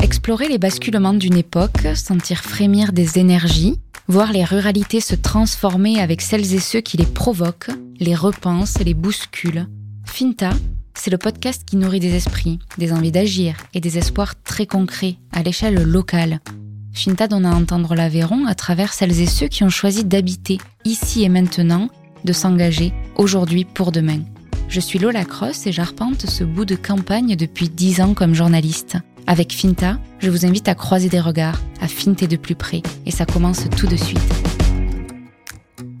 Explorer 0.00 0.48
les 0.48 0.58
basculements 0.58 1.14
d'une 1.14 1.36
époque, 1.36 1.86
sentir 1.94 2.38
frémir 2.38 2.92
des 2.92 3.18
énergies, 3.18 3.78
voir 4.08 4.32
les 4.32 4.44
ruralités 4.44 5.00
se 5.00 5.14
transformer 5.14 6.00
avec 6.00 6.20
celles 6.20 6.54
et 6.54 6.60
ceux 6.60 6.80
qui 6.80 6.96
les 6.96 7.06
provoquent, 7.06 7.70
les 7.98 8.14
repensent, 8.14 8.78
les 8.84 8.94
bousculent. 8.94 9.66
Finta, 10.04 10.50
c'est 10.94 11.10
le 11.10 11.18
podcast 11.18 11.62
qui 11.66 11.76
nourrit 11.76 12.00
des 12.00 12.14
esprits, 12.14 12.58
des 12.78 12.92
envies 12.92 13.12
d'agir 13.12 13.56
et 13.74 13.80
des 13.80 13.98
espoirs 13.98 14.34
très 14.42 14.66
concrets 14.66 15.16
à 15.32 15.42
l'échelle 15.42 15.82
locale. 15.82 16.40
Finta 16.92 17.28
donne 17.28 17.46
à 17.46 17.54
entendre 17.54 17.94
l'Aveyron 17.94 18.46
à 18.46 18.54
travers 18.54 18.92
celles 18.92 19.20
et 19.20 19.26
ceux 19.26 19.48
qui 19.48 19.64
ont 19.64 19.68
choisi 19.68 20.04
d'habiter 20.04 20.58
ici 20.84 21.24
et 21.24 21.28
maintenant, 21.28 21.88
de 22.24 22.32
s'engager 22.32 22.92
aujourd'hui 23.16 23.64
pour 23.64 23.92
demain. 23.92 24.20
Je 24.68 24.80
suis 24.80 24.98
Lola 24.98 25.24
Cross 25.24 25.66
et 25.66 25.72
j'arpente 25.72 26.26
ce 26.26 26.44
bout 26.44 26.64
de 26.64 26.74
campagne 26.74 27.36
depuis 27.36 27.68
dix 27.68 28.00
ans 28.00 28.14
comme 28.14 28.34
journaliste. 28.34 28.96
Avec 29.26 29.52
Finta, 29.52 29.98
je 30.18 30.28
vous 30.28 30.44
invite 30.44 30.68
à 30.68 30.74
croiser 30.74 31.08
des 31.08 31.20
regards, 31.20 31.60
à 31.80 31.88
finter 31.88 32.26
de 32.26 32.36
plus 32.36 32.56
près, 32.56 32.82
et 33.06 33.10
ça 33.10 33.26
commence 33.26 33.64
tout 33.76 33.86
de 33.86 33.96
suite. 33.96 34.20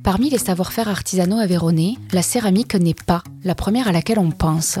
Parmi 0.02 0.30
les 0.30 0.38
savoir-faire 0.38 0.88
artisanaux 0.88 1.38
aveyronnais, 1.38 1.94
la 2.12 2.22
céramique 2.22 2.74
n'est 2.74 2.94
pas 2.94 3.22
la 3.44 3.54
première 3.54 3.88
à 3.88 3.92
laquelle 3.92 4.18
on 4.18 4.30
pense. 4.30 4.78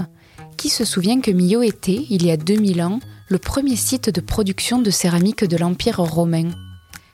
Qui 0.56 0.68
se 0.68 0.84
souvient 0.84 1.20
que 1.20 1.30
Millau 1.30 1.62
était, 1.62 2.06
il 2.10 2.24
y 2.24 2.30
a 2.30 2.36
2000 2.36 2.82
ans, 2.82 3.00
le 3.28 3.38
premier 3.38 3.76
site 3.76 4.10
de 4.10 4.20
production 4.20 4.80
de 4.80 4.90
céramique 4.90 5.44
de 5.44 5.56
l'Empire 5.56 5.98
romain? 5.98 6.50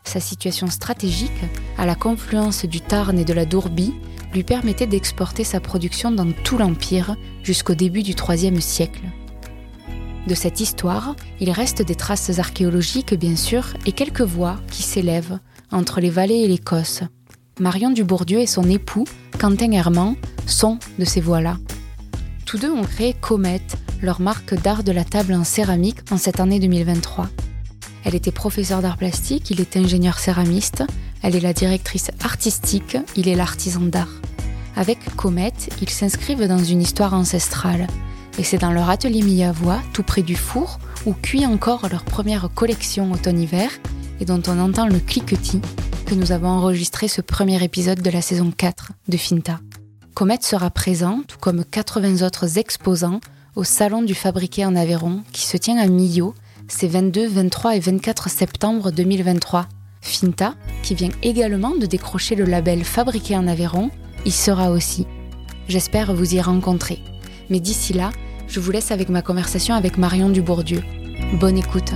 Sa 0.05 0.21
situation 0.21 0.67
stratégique, 0.67 1.31
à 1.79 1.87
la 1.87 1.95
confluence 1.95 2.65
du 2.65 2.81
Tarn 2.81 3.19
et 3.19 3.25
de 3.25 3.33
la 3.33 3.47
Dourbie, 3.47 3.95
lui 4.33 4.43
permettait 4.43 4.87
d'exporter 4.87 5.45
sa 5.45 5.61
production 5.61 6.11
dans 6.11 6.31
tout 6.33 6.59
l'Empire 6.59 7.17
jusqu'au 7.43 7.75
début 7.75 8.03
du 8.03 8.13
IIIe 8.13 8.61
siècle. 8.61 9.03
De 10.27 10.35
cette 10.35 10.61
histoire, 10.61 11.17
il 11.41 11.51
reste 11.51 11.83
des 11.83 11.97
traces 11.97 12.39
archéologiques 12.39 13.15
bien 13.15 13.37
sûr 13.37 13.75
et 13.87 13.93
quelques 13.93 14.21
voix 14.21 14.57
qui 14.71 14.83
s'élèvent 14.83 15.39
entre 15.73 16.01
les 16.01 16.11
vallées 16.11 16.43
et 16.43 16.49
l'Écosse. 16.49 17.03
Marion 17.59 17.91
Dubourdieu 17.91 18.39
et 18.39 18.47
son 18.47 18.69
époux, 18.69 19.05
Quentin 19.39 19.73
Herman, 19.73 20.15
sont 20.47 20.79
de 20.99 21.05
ces 21.05 21.21
voix-là. 21.21 21.59
Tous 22.47 22.59
deux 22.59 22.71
ont 22.71 22.85
créé 22.85 23.15
Comet, 23.15 23.63
leur 24.01 24.21
marque 24.21 24.55
d'art 24.55 24.85
de 24.85 24.93
la 24.93 25.05
table 25.05 25.35
en 25.35 25.45
céramique 25.45 26.01
en 26.11 26.19
cette 26.19 26.41
année 26.41 26.61
2023. 26.61 27.29
Elle 28.05 28.15
était 28.15 28.33
professeure 28.33 28.83
d'art 28.83 28.97
plastique, 28.97 29.51
il 29.51 29.61
est 29.61 29.77
ingénieur 29.77 30.19
céramiste, 30.19 30.85
elle 31.23 31.37
est 31.37 31.41
la 31.41 31.53
directrice 31.53 32.11
artistique, 32.23 32.97
il 33.17 33.29
est 33.29 33.35
l'artisan 33.35 33.81
d'art. 33.81 34.21
Avec 34.77 34.99
Comet, 35.17 35.53
ils 35.81 35.91
s'inscrivent 35.91 36.47
dans 36.47 36.63
une 36.63 36.83
histoire 36.83 37.15
ancestrale. 37.15 37.87
Et 38.39 38.45
c'est 38.45 38.59
dans 38.59 38.73
leur 38.73 38.89
atelier 38.89 39.23
Miyavois, 39.23 39.81
tout 39.93 40.03
près 40.03 40.23
du 40.23 40.35
four, 40.35 40.79
où 41.05 41.13
cuit 41.13 41.45
encore 41.47 41.89
leur 41.91 42.05
première 42.05 42.49
collection 42.55 43.13
automne-hiver 43.13 43.71
et 44.21 44.25
dont 44.25 44.43
on 44.47 44.59
entend 44.59 44.87
le 44.87 44.99
cliquetis, 44.99 45.61
que 46.07 46.15
nous 46.15 46.33
avons 46.33 46.49
enregistré 46.49 47.09
ce 47.09 47.21
premier 47.21 47.63
épisode 47.63 48.01
de 48.01 48.11
la 48.11 48.23
saison 48.23 48.51
4 48.57 48.93
de 49.09 49.17
Finta. 49.17 49.61
Comet 50.15 50.39
sera 50.41 50.71
présent, 50.71 51.23
tout 51.27 51.39
comme 51.39 51.65
80 51.65 52.25
autres 52.27 52.59
exposants, 52.59 53.21
au 53.55 53.65
Salon 53.65 54.03
du 54.03 54.15
Fabriqué 54.15 54.65
en 54.65 54.77
Aveyron, 54.77 55.23
qui 55.33 55.47
se 55.47 55.57
tient 55.57 55.79
à 55.79 55.87
Millau, 55.87 56.35
ces 56.69 56.89
22, 56.89 57.29
23 57.29 57.77
et 57.77 57.81
24 57.81 58.31
septembre 58.31 58.91
2023. 58.91 59.67
Finta, 60.03 60.55
qui 60.83 60.95
vient 60.95 61.11
également 61.23 61.77
de 61.77 61.87
décrocher 61.87 62.35
le 62.35 62.45
label 62.45 62.85
Fabriqué 62.85 63.37
en 63.37 63.47
Aveyron, 63.47 63.91
y 64.27 64.33
sera 64.33 64.71
aussi. 64.71 65.07
J'espère 65.69 66.13
vous 66.13 66.35
y 66.35 66.41
rencontrer. 66.41 66.99
Mais 67.49 67.61
d'ici 67.61 67.93
là, 67.93 68.11
je 68.49 68.61
vous 68.61 68.73
laisse 68.73 68.91
avec 68.91 69.09
ma 69.09 69.23
conversation 69.23 69.75
avec 69.75 69.99
Marion 69.99 70.29
Dubourdieu. 70.29 70.83
Bonne 71.35 71.57
écoute. 71.57 71.93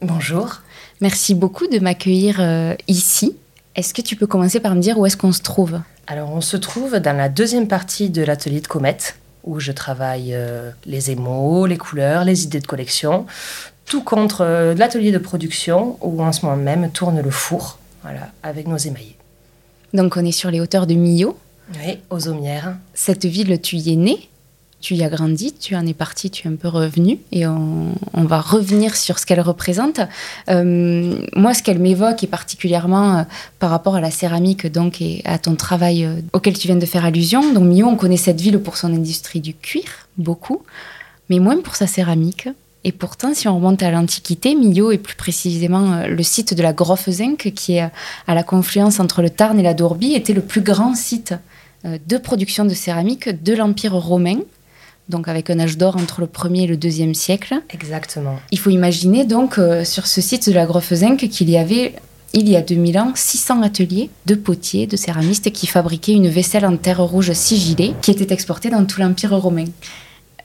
Bonjour, 0.00 0.62
merci 1.00 1.34
beaucoup 1.34 1.66
de 1.66 1.80
m'accueillir 1.80 2.36
euh, 2.38 2.74
ici. 2.86 3.36
Est-ce 3.74 3.92
que 3.92 4.02
tu 4.02 4.14
peux 4.14 4.26
commencer 4.28 4.60
par 4.60 4.74
me 4.76 4.80
dire 4.80 4.98
où 4.98 5.04
est-ce 5.04 5.16
qu'on 5.16 5.32
se 5.32 5.42
trouve? 5.42 5.80
Alors 6.06 6.30
on 6.32 6.40
se 6.40 6.56
trouve 6.56 6.96
dans 6.98 7.16
la 7.16 7.28
deuxième 7.28 7.66
partie 7.66 8.08
de 8.08 8.22
l'atelier 8.22 8.60
de 8.60 8.66
Comète, 8.68 9.16
où 9.44 9.60
je 9.60 9.72
travaille 9.72 10.34
euh, 10.34 10.70
les 10.86 11.10
émaux, 11.10 11.66
les 11.66 11.78
couleurs, 11.78 12.24
les 12.24 12.44
idées 12.44 12.60
de 12.60 12.66
collection, 12.66 13.26
tout 13.86 14.02
contre 14.02 14.42
euh, 14.42 14.74
l'atelier 14.74 15.12
de 15.12 15.18
production 15.18 15.96
où 16.00 16.22
en 16.22 16.32
ce 16.32 16.44
moment 16.44 16.56
même 16.56 16.90
tourne 16.90 17.20
le 17.20 17.30
four, 17.30 17.78
voilà, 18.02 18.28
avec 18.42 18.66
nos 18.66 18.76
émaillés. 18.76 19.16
Donc 19.92 20.16
on 20.16 20.24
est 20.24 20.32
sur 20.32 20.50
les 20.50 20.60
hauteurs 20.60 20.86
de 20.86 20.94
Millau. 20.94 21.38
Oui, 21.74 21.98
aux 22.10 22.28
Aumières. 22.28 22.76
Cette 22.94 23.26
ville, 23.26 23.60
tu 23.60 23.76
y 23.76 23.92
es 23.92 23.96
né, 23.96 24.28
tu 24.80 24.94
y 24.94 25.04
as 25.04 25.08
grandi, 25.08 25.52
tu 25.52 25.76
en 25.76 25.86
es 25.86 25.92
parti, 25.92 26.30
tu 26.30 26.48
es 26.48 26.50
un 26.50 26.56
peu 26.56 26.68
revenu, 26.68 27.18
et 27.32 27.46
on, 27.46 27.94
va 28.14 28.40
revenir 28.40 28.96
sur 28.96 29.18
ce 29.18 29.26
qu'elle 29.26 29.40
représente. 29.40 30.00
Euh, 30.48 31.16
moi, 31.36 31.52
ce 31.52 31.62
qu'elle 31.62 31.78
m'évoque, 31.78 32.24
et 32.24 32.26
particulièrement 32.26 33.18
euh, 33.18 33.22
par 33.58 33.70
rapport 33.70 33.96
à 33.96 34.00
la 34.00 34.10
céramique 34.10 34.66
donc, 34.66 35.02
et 35.02 35.22
à 35.24 35.38
ton 35.38 35.54
travail 35.54 36.04
euh, 36.04 36.20
auquel 36.32 36.56
tu 36.56 36.66
viens 36.66 36.76
de 36.76 36.86
faire 36.86 37.04
allusion, 37.04 37.52
donc 37.52 37.64
Millau, 37.64 37.88
on 37.88 37.96
connaît 37.96 38.16
cette 38.16 38.40
ville 38.40 38.58
pour 38.58 38.76
son 38.76 38.94
industrie 38.94 39.40
du 39.40 39.54
cuir, 39.54 40.08
beaucoup, 40.16 40.62
mais 41.28 41.38
moins 41.40 41.60
pour 41.60 41.76
sa 41.76 41.86
céramique. 41.86 42.48
Et 42.82 42.92
pourtant, 42.92 43.34
si 43.34 43.46
on 43.48 43.56
remonte 43.56 43.82
à 43.82 43.90
l'Antiquité, 43.90 44.54
Millau 44.54 44.92
est 44.92 44.98
plus 44.98 45.16
précisément 45.16 46.06
le 46.06 46.22
site 46.22 46.54
de 46.54 46.62
la 46.62 46.72
Grofezenc, 46.72 47.52
qui 47.54 47.76
est 47.76 47.90
à 48.26 48.34
la 48.34 48.42
confluence 48.42 49.00
entre 49.00 49.20
le 49.20 49.28
Tarn 49.28 49.60
et 49.60 49.62
la 49.62 49.74
Dourbie, 49.74 50.14
était 50.14 50.32
le 50.32 50.40
plus 50.40 50.62
grand 50.62 50.94
site 50.94 51.34
de 51.84 52.16
production 52.16 52.64
de 52.64 52.72
céramique 52.72 53.42
de 53.42 53.54
l'Empire 53.54 53.94
romain 53.94 54.38
donc 55.10 55.28
avec 55.28 55.50
un 55.50 55.58
âge 55.58 55.76
d'or 55.76 55.96
entre 55.96 56.20
le 56.20 56.26
1er 56.26 56.62
et 56.62 56.66
le 56.66 56.76
2e 56.76 57.14
siècle. 57.14 57.54
Exactement. 57.70 58.38
Il 58.50 58.58
faut 58.58 58.70
imaginer 58.70 59.24
donc 59.24 59.58
euh, 59.58 59.84
sur 59.84 60.06
ce 60.06 60.20
site 60.20 60.48
de 60.48 60.54
la 60.54 60.64
Grofezenc 60.64 61.16
qu'il 61.16 61.50
y 61.50 61.58
avait, 61.58 61.94
il 62.32 62.48
y 62.48 62.56
a 62.56 62.62
2000 62.62 62.98
ans, 62.98 63.12
600 63.14 63.62
ateliers 63.62 64.08
de 64.26 64.34
potiers, 64.34 64.86
de 64.86 64.96
céramistes 64.96 65.50
qui 65.52 65.66
fabriquaient 65.66 66.14
une 66.14 66.28
vaisselle 66.28 66.64
en 66.64 66.76
terre 66.76 67.02
rouge 67.02 67.32
sigillée 67.32 67.94
qui 68.00 68.10
était 68.10 68.32
exportée 68.32 68.70
dans 68.70 68.84
tout 68.84 69.00
l'Empire 69.00 69.36
romain. 69.38 69.66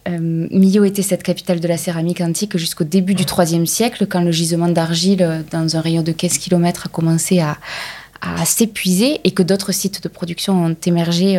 Euh, 0.08 0.48
Millau 0.52 0.84
était 0.84 1.02
cette 1.02 1.24
capitale 1.24 1.60
de 1.60 1.68
la 1.68 1.78
céramique 1.78 2.22
antique 2.22 2.58
jusqu'au 2.58 2.84
début 2.84 3.16
du 3.16 3.24
IIIe 3.24 3.66
siècle, 3.66 4.06
quand 4.06 4.22
le 4.22 4.32
gisement 4.32 4.68
d'argile 4.68 5.24
euh, 5.24 5.42
dans 5.52 5.76
un 5.76 5.82
rayon 5.82 6.04
de 6.04 6.12
15 6.12 6.38
km 6.38 6.88
a 6.88 6.90
commencé 6.90 7.40
à, 7.40 7.58
s'épuiser 8.44 9.20
et 9.24 9.32
que 9.32 9.44
d'autres 9.44 9.72
sites 9.72 10.02
de 10.02 10.08
production 10.08 10.66
ont 10.66 10.76
émergé 10.88 11.38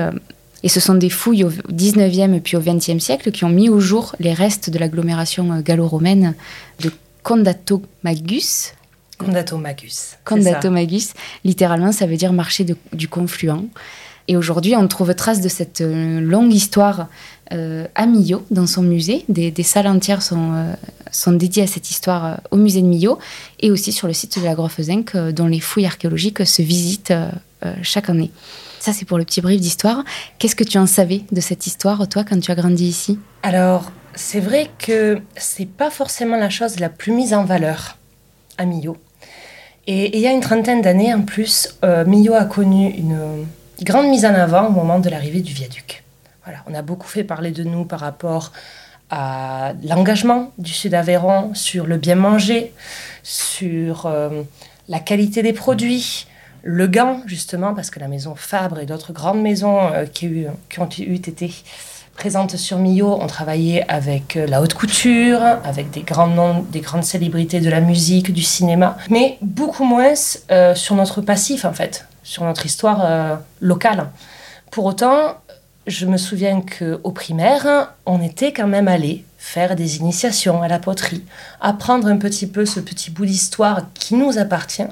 et 0.62 0.69
ce 0.69 0.81
sont 0.81 0.94
des 0.94 1.11
fouilles 1.11 1.44
au 1.44 1.50
19e 1.50 2.41
puis 2.41 2.56
au 2.56 2.61
20e 2.61 2.99
siècle 2.99 3.31
qui 3.31 3.44
ont 3.44 3.49
mis 3.49 3.69
au 3.69 3.81
jour 3.81 4.15
les 4.19 4.33
restes 4.33 4.71
de 4.71 4.78
l'agglomération 4.78 5.53
euh, 5.53 5.61
gallo-romaine 5.61 6.34
de 6.81 6.91
Condato 7.22 7.83
Magus. 8.03 8.72
Condato 9.19 9.59
Magus. 9.59 10.17
Condato 10.25 10.71
Magus, 10.71 11.12
littéralement, 11.44 11.93
ça 11.93 12.06
veut 12.06 12.17
dire 12.17 12.33
marché 12.33 12.67
du 12.93 13.09
confluent. 13.09 13.69
Et 14.28 14.37
aujourd'hui, 14.37 14.75
on 14.77 14.87
trouve 14.89 15.15
trace 15.15 15.41
de 15.41 15.49
cette 15.49 15.81
euh, 15.81 16.21
longue 16.21 16.53
histoire 16.53 17.09
euh, 17.53 17.87
à 17.94 18.06
Millau, 18.06 18.44
dans 18.50 18.67
son 18.67 18.83
musée. 18.83 19.25
Des, 19.28 19.53
salles 19.62 19.87
entières 19.87 20.23
sont, 20.23 20.53
sont 21.11 21.33
dédiées 21.33 21.62
à 21.62 21.67
cette 21.67 21.91
histoire 21.91 22.41
au 22.50 22.56
musée 22.56 22.83
de 22.83 22.87
Millau 22.87 23.19
et 23.61 23.71
aussi 23.71 23.93
sur 23.93 24.09
le 24.09 24.12
site 24.12 24.38
de 24.38 24.44
la 24.44 24.55
Grofezenc, 24.55 25.17
dont 25.33 25.47
les 25.47 25.61
fouilles 25.61 25.87
archéologiques 25.87 26.47
se 26.47 26.62
visitent 26.62 27.15
chaque 27.83 28.11
année. 28.11 28.31
Ça, 28.86 28.92
c'est 28.92 29.04
pour 29.04 29.19
le 29.19 29.24
petit 29.24 29.41
brief 29.41 29.60
d'histoire. 29.60 30.04
Qu'est-ce 30.38 30.54
que 30.54 30.62
tu 30.62 30.78
en 30.78 30.86
savais 30.86 31.22
de 31.32 31.41
cette 31.41 31.66
histoire, 31.66 32.08
toi, 32.08 32.22
quand 32.22 32.38
tu 32.38 32.52
as 32.52 32.54
grandi 32.54 32.86
ici? 32.86 33.19
Alors, 33.42 33.91
c'est 34.14 34.38
vrai 34.38 34.70
que 34.78 35.20
c'est 35.36 35.66
pas 35.66 35.91
forcément 35.91 36.36
la 36.36 36.50
chose 36.50 36.78
la 36.78 36.88
plus 36.88 37.10
mise 37.10 37.34
en 37.34 37.42
valeur 37.42 37.98
à 38.58 38.64
Millau. 38.64 38.96
Et, 39.88 40.16
il 40.16 40.22
y 40.22 40.28
a 40.28 40.30
une 40.30 40.41
trentaine 40.41 40.82
d'années, 40.82 41.12
en 41.12 41.22
plus, 41.22 41.76
euh, 41.84 42.04
Millau 42.04 42.34
a 42.34 42.44
connu 42.44 42.90
une 42.90 43.46
grande 43.82 44.06
mise 44.06 44.25
en 44.25 44.34
avant 44.34 44.69
au 44.69 44.70
moment 44.70 45.00
de 45.00 45.11
l'arrivée 45.11 45.40
du 45.40 45.52
viaduc. 45.52 46.05
Voilà, 46.44 46.61
on 46.69 46.75
a 46.75 46.82
beaucoup 46.82 47.08
fait 47.08 47.25
parler 47.25 47.50
de 47.50 47.64
nous 47.64 47.84
par 47.87 47.99
rapport 47.99 48.52
à 49.11 49.72
l'engagement 49.82 50.52
du 50.58 50.70
Sud-Aveyron 50.72 51.55
sur 51.55 51.88
le 51.88 51.96
bien 51.96 52.14
manger, 52.14 52.72
sur 53.25 54.06
euh, 54.06 54.43
la 54.87 55.00
qualité 55.00 55.43
des 55.43 55.52
produits, 55.52 56.28
le 56.66 56.88
Gant, 56.88 57.20
justement, 57.26 57.74
parce 57.74 57.90
que 57.90 58.00
la 58.00 58.08
maison 58.08 58.34
Fabre 58.34 58.80
et 58.80 58.86
d'autres 58.86 59.12
grandes 59.12 59.40
maisons 59.40 59.78
euh, 59.92 60.04
qui, 60.04 60.46
ont 60.78 60.86
été 60.86 61.54
présentes 62.16 62.56
sur 62.56 62.78
Millau 62.78 63.12
ont 63.12 63.28
travaillé 63.28 63.88
avec 63.88 64.36
euh, 64.36 64.46
la 64.48 64.60
haute 64.60 64.74
couture, 64.74 65.40
avec 65.40 65.92
des 65.92 66.00
grands 66.00 66.26
noms, 66.26 66.66
des 66.72 66.80
grandes 66.80 67.04
célébrités 67.04 67.60
de 67.60 67.70
la 67.70 67.80
musique, 67.80 68.32
du 68.32 68.42
cinéma, 68.42 68.96
mais 69.10 69.38
beaucoup 69.42 69.84
moins 69.84 70.14
euh, 70.50 70.74
sur 70.74 70.96
notre 70.96 71.20
passif, 71.20 71.64
en 71.64 71.72
fait, 71.72 72.08
sur 72.24 72.42
notre 72.42 72.66
histoire 72.66 73.38
locale. 73.60 74.08
Pour 74.72 74.86
autant, 74.86 75.36
je 75.86 76.04
me 76.06 76.16
souviens 76.16 76.62
qu'au 76.62 77.12
primaire, 77.12 77.94
on 78.06 78.20
était 78.20 78.52
quand 78.52 78.66
même 78.66 78.88
allé 78.88 79.24
faire 79.38 79.76
des 79.76 79.98
initiations 79.98 80.62
à 80.62 80.66
la 80.66 80.80
poterie, 80.80 81.22
apprendre 81.60 82.08
un 82.08 82.16
petit 82.16 82.48
peu 82.48 82.66
ce 82.66 82.80
petit 82.80 83.12
bout 83.12 83.26
d'histoire 83.26 83.82
qui 83.94 84.16
nous 84.16 84.36
appartient 84.38 84.88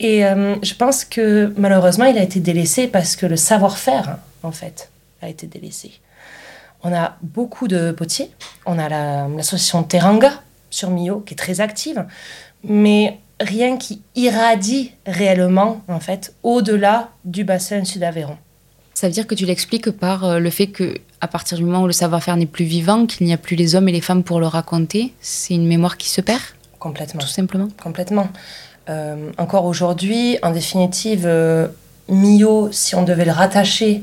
et 0.00 0.24
euh, 0.24 0.56
je 0.62 0.74
pense 0.74 1.04
que 1.04 1.52
malheureusement, 1.58 2.06
il 2.06 2.16
a 2.16 2.22
été 2.22 2.40
délaissé 2.40 2.88
parce 2.88 3.16
que 3.16 3.26
le 3.26 3.36
savoir-faire, 3.36 4.16
en 4.42 4.50
fait, 4.50 4.90
a 5.20 5.28
été 5.28 5.46
délaissée. 5.46 5.92
On 6.82 6.92
a 6.92 7.18
beaucoup 7.20 7.68
de 7.68 7.92
potiers. 7.92 8.30
On 8.64 8.78
a 8.78 8.88
l'association 8.88 9.82
Teranga 9.82 10.32
sur 10.70 10.88
Millau 10.88 11.20
qui 11.20 11.34
est 11.34 11.36
très 11.36 11.60
active, 11.60 12.06
mais 12.64 13.18
rien 13.40 13.76
qui 13.76 14.00
irradie 14.16 14.92
réellement 15.06 15.82
en 15.88 16.00
fait 16.00 16.34
au-delà 16.42 17.10
du 17.26 17.44
bassin 17.44 17.84
sud-Aveyron. 17.84 18.38
Ça 18.94 19.06
veut 19.06 19.12
dire 19.12 19.26
que 19.26 19.34
tu 19.34 19.44
l'expliques 19.44 19.90
par 19.90 20.24
euh, 20.24 20.38
le 20.38 20.48
fait 20.48 20.68
que 20.68 20.94
à 21.20 21.28
partir 21.28 21.58
du 21.58 21.64
moment 21.64 21.82
où 21.82 21.86
le 21.86 21.92
savoir-faire 21.92 22.36
n'est 22.38 22.46
plus 22.46 22.64
vivant, 22.64 23.04
qu'il 23.04 23.26
n'y 23.26 23.34
a 23.34 23.36
plus 23.36 23.56
les 23.56 23.74
hommes 23.74 23.88
et 23.90 23.92
les 23.92 24.00
femmes 24.00 24.22
pour 24.22 24.40
le 24.40 24.46
raconter, 24.46 25.12
c'est 25.20 25.54
une 25.54 25.66
mémoire 25.66 25.98
qui 25.98 26.08
se 26.08 26.22
perd? 26.22 26.40
Complètement. 26.78 27.20
Tout 27.20 27.28
simplement 27.28 27.68
Complètement. 27.82 28.28
Euh, 28.90 29.30
encore 29.38 29.66
aujourd'hui, 29.66 30.38
en 30.42 30.50
définitive, 30.50 31.24
euh, 31.24 31.68
Millau, 32.08 32.70
si 32.72 32.96
on 32.96 33.02
devait 33.02 33.24
le 33.24 33.30
rattacher 33.30 34.02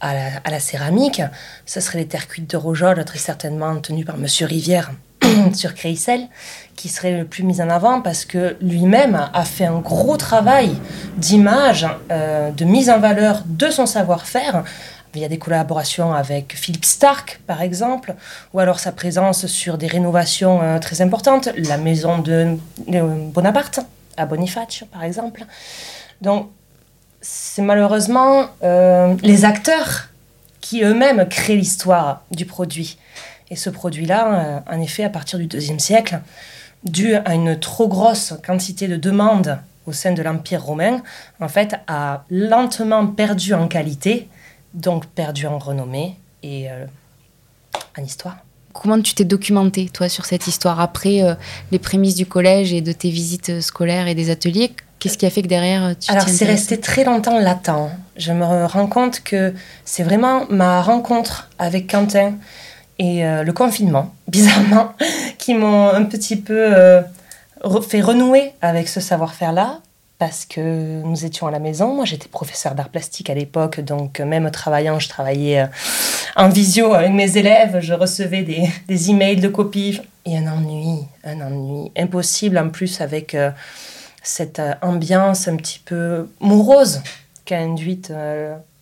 à 0.00 0.50
la, 0.50 0.60
céramique, 0.60 1.22
ce 1.64 1.80
serait 1.80 1.98
les 1.98 2.06
terres 2.06 2.28
cuites 2.28 2.48
de 2.50 2.56
Rojol, 2.56 3.02
très 3.04 3.18
certainement 3.18 3.74
tenues 3.80 4.04
par 4.04 4.18
Monsieur 4.18 4.46
Rivière 4.46 4.92
sur 5.54 5.74
Créicel, 5.74 6.28
qui 6.76 6.88
serait 6.88 7.16
le 7.16 7.24
plus 7.24 7.42
mis 7.42 7.60
en 7.60 7.70
avant 7.70 8.02
parce 8.02 8.24
que 8.24 8.56
lui-même 8.60 9.28
a 9.32 9.44
fait 9.44 9.64
un 9.64 9.78
gros 9.78 10.16
travail 10.16 10.76
d'image, 11.16 11.88
euh, 12.12 12.50
de 12.50 12.64
mise 12.64 12.90
en 12.90 13.00
valeur 13.00 13.42
de 13.46 13.68
son 13.70 13.86
savoir-faire. 13.86 14.64
Il 15.14 15.22
y 15.22 15.24
a 15.24 15.28
des 15.28 15.38
collaborations 15.38 16.12
avec 16.12 16.54
Philippe 16.54 16.84
Stark, 16.84 17.40
par 17.46 17.62
exemple, 17.62 18.14
ou 18.52 18.60
alors 18.60 18.78
sa 18.78 18.92
présence 18.92 19.46
sur 19.46 19.78
des 19.78 19.86
rénovations 19.86 20.78
très 20.78 21.00
importantes, 21.00 21.48
la 21.56 21.78
maison 21.78 22.18
de 22.18 22.58
Bonaparte 23.32 23.80
à 24.16 24.26
Boniface, 24.26 24.84
par 24.90 25.04
exemple. 25.04 25.44
Donc, 26.20 26.50
c'est 27.20 27.62
malheureusement 27.62 28.46
euh, 28.62 29.14
les 29.22 29.44
acteurs 29.44 30.08
qui 30.60 30.82
eux-mêmes 30.82 31.28
créent 31.28 31.56
l'histoire 31.56 32.22
du 32.30 32.46
produit. 32.46 32.98
Et 33.50 33.56
ce 33.56 33.70
produit-là, 33.70 34.64
en 34.68 34.80
effet, 34.80 35.04
à 35.04 35.08
partir 35.08 35.38
du 35.38 35.46
deuxième 35.46 35.78
siècle, 35.78 36.20
dû 36.82 37.14
à 37.14 37.34
une 37.34 37.58
trop 37.58 37.88
grosse 37.88 38.34
quantité 38.44 38.88
de 38.88 38.96
demandes 38.96 39.58
au 39.86 39.92
sein 39.92 40.12
de 40.12 40.22
l'Empire 40.22 40.62
romain, 40.62 41.02
en 41.40 41.48
fait, 41.48 41.76
a 41.86 42.24
lentement 42.30 43.06
perdu 43.06 43.54
en 43.54 43.68
qualité, 43.68 44.28
donc 44.74 45.06
perdu 45.06 45.46
en 45.46 45.58
renommée 45.58 46.16
et 46.42 46.70
euh, 46.70 46.86
en 47.96 48.02
histoire. 48.02 48.45
Comment 48.82 49.00
tu 49.00 49.14
t'es 49.14 49.24
documenté, 49.24 49.88
toi, 49.88 50.08
sur 50.08 50.24
cette 50.24 50.46
histoire 50.46 50.80
après 50.80 51.22
euh, 51.22 51.34
les 51.72 51.78
prémices 51.78 52.14
du 52.14 52.26
collège 52.26 52.72
et 52.72 52.80
de 52.80 52.92
tes 52.92 53.10
visites 53.10 53.60
scolaires 53.60 54.06
et 54.06 54.14
des 54.14 54.30
ateliers? 54.30 54.72
Qu'est-ce 54.98 55.18
qui 55.18 55.26
a 55.26 55.30
fait 55.30 55.42
que 55.42 55.48
derrière 55.48 55.94
tu 55.98 56.10
Alors, 56.10 56.28
c'est 56.28 56.44
resté 56.44 56.78
très 56.78 57.04
longtemps 57.04 57.38
latent. 57.38 57.90
Je 58.16 58.32
me 58.32 58.44
rends 58.66 58.86
compte 58.86 59.20
que 59.20 59.54
c'est 59.84 60.02
vraiment 60.02 60.46
ma 60.48 60.82
rencontre 60.82 61.48
avec 61.58 61.90
Quentin 61.90 62.34
et 62.98 63.24
euh, 63.24 63.42
le 63.42 63.52
confinement, 63.52 64.14
bizarrement, 64.28 64.92
qui 65.38 65.54
m'ont 65.54 65.88
un 65.88 66.04
petit 66.04 66.36
peu 66.36 66.56
euh, 66.56 67.02
fait 67.88 68.00
renouer 68.00 68.52
avec 68.62 68.88
ce 68.88 69.00
savoir-faire-là, 69.00 69.80
parce 70.18 70.46
que 70.46 71.02
nous 71.02 71.24
étions 71.24 71.46
à 71.46 71.50
la 71.50 71.58
maison. 71.58 71.94
Moi, 71.94 72.04
j'étais 72.04 72.28
professeur 72.28 72.74
d'art 72.74 72.88
plastique 72.88 73.30
à 73.30 73.34
l'époque, 73.34 73.80
donc 73.80 74.20
même 74.20 74.50
travaillant, 74.50 74.98
je 74.98 75.08
travaillais 75.08 75.60
euh, 75.60 75.66
en 76.36 76.48
visio 76.48 76.94
avec 76.94 77.12
mes 77.12 77.36
élèves, 77.36 77.78
je 77.80 77.94
recevais 77.94 78.42
des, 78.42 78.68
des 78.88 79.10
emails 79.10 79.40
de 79.40 79.48
copies. 79.48 80.00
Et 80.24 80.36
un 80.36 80.46
ennui, 80.52 81.04
un 81.22 81.40
ennui 81.40 81.92
impossible 81.96 82.58
en 82.58 82.70
plus 82.70 83.00
avec 83.00 83.36
cette 84.20 84.60
ambiance 84.82 85.46
un 85.46 85.54
petit 85.54 85.78
peu 85.78 86.28
morose 86.40 87.00
qu'a 87.44 87.58
induite 87.58 88.12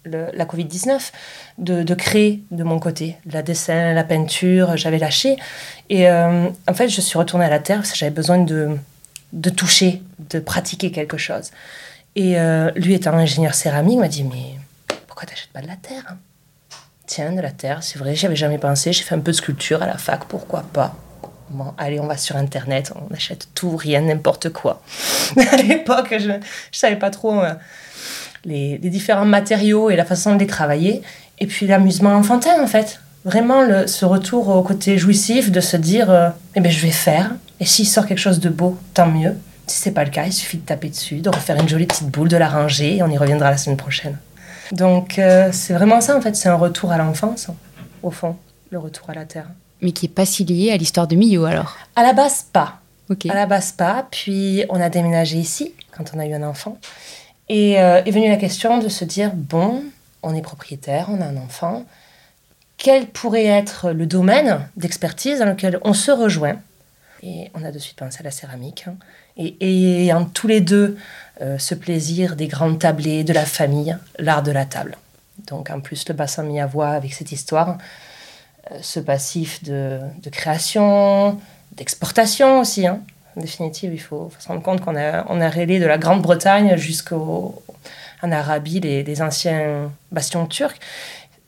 la 0.06 0.44
Covid-19, 0.44 1.12
de, 1.58 1.94
créer 1.94 2.42
de 2.50 2.64
mon 2.64 2.78
côté. 2.78 3.16
La 3.30 3.42
dessin, 3.42 3.92
la 3.92 4.04
peinture, 4.04 4.76
j'avais 4.76 4.98
lâché. 4.98 5.36
Et 5.90 6.08
euh, 6.08 6.48
en 6.68 6.74
fait, 6.74 6.88
je 6.88 7.00
suis 7.00 7.18
retournée 7.18 7.44
à 7.44 7.50
la 7.50 7.58
terre 7.58 7.78
parce 7.78 7.92
que 7.92 7.98
j'avais 7.98 8.12
besoin 8.12 8.38
de, 8.38 8.76
de 9.34 9.50
toucher, 9.50 10.02
de 10.30 10.38
pratiquer 10.38 10.90
quelque 10.90 11.18
chose. 11.18 11.50
Et 12.16 12.38
euh, 12.38 12.70
lui, 12.76 12.94
étant 12.94 13.12
ingénieur 13.12 13.54
céramique, 13.54 13.98
m'a 13.98 14.08
dit 14.08 14.24
Mais 14.24 14.58
pourquoi 15.06 15.26
t'achètes 15.26 15.50
pas 15.52 15.60
de 15.60 15.66
la 15.66 15.76
terre? 15.76 16.16
Tiens, 17.06 17.32
de 17.32 17.40
la 17.40 17.50
terre, 17.50 17.82
c'est 17.82 17.98
vrai, 17.98 18.14
j'y 18.14 18.24
avais 18.24 18.36
jamais 18.36 18.58
pensé. 18.58 18.92
J'ai 18.92 19.02
fait 19.02 19.14
un 19.14 19.20
peu 19.20 19.32
de 19.32 19.36
sculpture 19.36 19.82
à 19.82 19.86
la 19.86 19.98
fac, 19.98 20.24
pourquoi 20.24 20.62
pas? 20.62 20.96
Bon, 21.50 21.74
allez, 21.76 22.00
on 22.00 22.06
va 22.06 22.16
sur 22.16 22.36
Internet, 22.36 22.92
on 22.96 23.12
achète 23.12 23.48
tout, 23.54 23.76
rien, 23.76 24.00
n'importe 24.00 24.48
quoi. 24.48 24.80
à 25.52 25.56
l'époque, 25.56 26.14
je 26.18 26.28
ne 26.30 26.38
savais 26.72 26.96
pas 26.96 27.10
trop. 27.10 27.42
Euh, 27.42 27.52
les, 28.44 28.78
différents 28.78 29.26
matériaux 29.26 29.90
et 29.90 29.96
la 29.96 30.04
façon 30.04 30.34
de 30.34 30.40
les 30.40 30.46
travailler. 30.46 31.02
Et 31.38 31.46
puis 31.46 31.66
l'amusement 31.66 32.14
enfantin, 32.14 32.62
en 32.62 32.66
fait. 32.66 33.00
Vraiment, 33.24 33.62
le, 33.62 33.86
ce 33.86 34.04
retour 34.04 34.48
au 34.48 34.62
côté 34.62 34.98
jouissif 34.98 35.50
de 35.50 35.60
se 35.60 35.76
dire 35.76 36.10
euh, 36.10 36.28
eh 36.54 36.60
ben, 36.60 36.70
je 36.70 36.80
vais 36.80 36.92
faire. 36.92 37.30
Et 37.60 37.66
s'il 37.66 37.86
sort 37.86 38.06
quelque 38.06 38.18
chose 38.18 38.40
de 38.40 38.48
beau, 38.48 38.78
tant 38.94 39.06
mieux. 39.06 39.36
Si 39.66 39.78
c'est 39.78 39.92
pas 39.92 40.04
le 40.04 40.10
cas, 40.10 40.26
il 40.26 40.32
suffit 40.32 40.58
de 40.58 40.66
taper 40.66 40.88
dessus, 40.88 41.20
de 41.20 41.28
refaire 41.30 41.56
une 41.60 41.68
jolie 41.68 41.86
petite 41.86 42.08
boule, 42.08 42.28
de 42.28 42.36
la 42.36 42.48
ranger, 42.48 42.96
et 42.96 43.02
on 43.02 43.08
y 43.08 43.16
reviendra 43.16 43.50
la 43.50 43.56
semaine 43.56 43.76
prochaine. 43.76 44.18
Donc, 44.72 45.18
euh, 45.18 45.50
c'est 45.52 45.72
vraiment 45.72 46.00
ça, 46.00 46.16
en 46.16 46.20
fait. 46.20 46.36
C'est 46.36 46.48
un 46.48 46.56
retour 46.56 46.92
à 46.92 46.98
l'enfance, 46.98 47.48
au 48.02 48.10
fond, 48.10 48.36
le 48.70 48.78
retour 48.78 49.08
à 49.10 49.14
la 49.14 49.24
terre. 49.24 49.46
Mais 49.80 49.92
qui 49.92 50.06
est 50.06 50.10
pas 50.10 50.26
si 50.26 50.44
lié 50.44 50.72
à 50.72 50.76
l'histoire 50.76 51.06
de 51.06 51.16
Millau, 51.16 51.44
alors 51.44 51.76
À 51.96 52.02
la 52.02 52.12
base, 52.12 52.46
pas. 52.52 52.80
À 53.28 53.34
la 53.34 53.46
base, 53.46 53.72
pas. 53.72 54.06
Puis, 54.10 54.64
on 54.68 54.80
a 54.80 54.88
déménagé 54.88 55.36
ici, 55.36 55.74
quand 55.96 56.04
on 56.14 56.18
a 56.18 56.26
eu 56.26 56.34
un 56.34 56.42
enfant. 56.42 56.78
Et 57.48 57.80
euh, 57.80 58.02
est 58.04 58.10
venue 58.10 58.28
la 58.28 58.36
question 58.36 58.78
de 58.78 58.88
se 58.88 59.04
dire, 59.04 59.32
bon, 59.34 59.82
on 60.22 60.34
est 60.34 60.42
propriétaire, 60.42 61.06
on 61.10 61.20
a 61.20 61.26
un 61.26 61.36
enfant, 61.36 61.84
quel 62.78 63.06
pourrait 63.06 63.44
être 63.44 63.90
le 63.90 64.06
domaine 64.06 64.66
d'expertise 64.76 65.38
dans 65.38 65.46
lequel 65.46 65.78
on 65.82 65.92
se 65.92 66.10
rejoint? 66.10 66.56
Et 67.24 67.50
on 67.54 67.64
a 67.64 67.72
de 67.72 67.78
suite 67.78 67.96
pensé 67.96 68.18
à 68.20 68.22
la 68.22 68.30
céramique. 68.30 68.84
Hein. 68.86 68.96
Et, 69.38 70.02
ayant 70.02 70.26
tous 70.26 70.46
les 70.46 70.60
deux 70.60 70.96
euh, 71.40 71.58
ce 71.58 71.74
plaisir 71.74 72.36
des 72.36 72.48
grandes 72.48 72.78
tablées, 72.78 73.24
de 73.24 73.32
la 73.32 73.46
famille, 73.46 73.96
l'art 74.18 74.42
de 74.42 74.52
la 74.52 74.66
table. 74.66 74.98
Donc 75.46 75.70
en 75.70 75.80
plus, 75.80 76.06
le 76.08 76.14
bassin 76.14 76.44
voix 76.66 76.90
avec 76.90 77.14
cette 77.14 77.32
histoire, 77.32 77.78
euh, 78.70 78.78
ce 78.82 79.00
passif 79.00 79.64
de, 79.64 80.00
création, 80.30 81.40
d'exportation 81.72 82.60
aussi. 82.60 82.86
Hein 82.86 83.00
en 83.36 83.40
définitive, 83.40 83.92
il 83.92 84.00
faut, 84.00 84.30
se 84.38 84.46
rendre 84.46 84.62
compte 84.62 84.82
qu'on 84.82 84.94
a, 84.94 85.24
on 85.28 85.38
de 85.38 85.86
la 85.86 85.98
Grande-Bretagne 85.98 86.76
jusqu'en 86.76 87.54
Arabie 88.22 88.80
les, 88.80 89.22
anciens 89.22 89.90
bastions 90.12 90.46
turcs. 90.46 90.76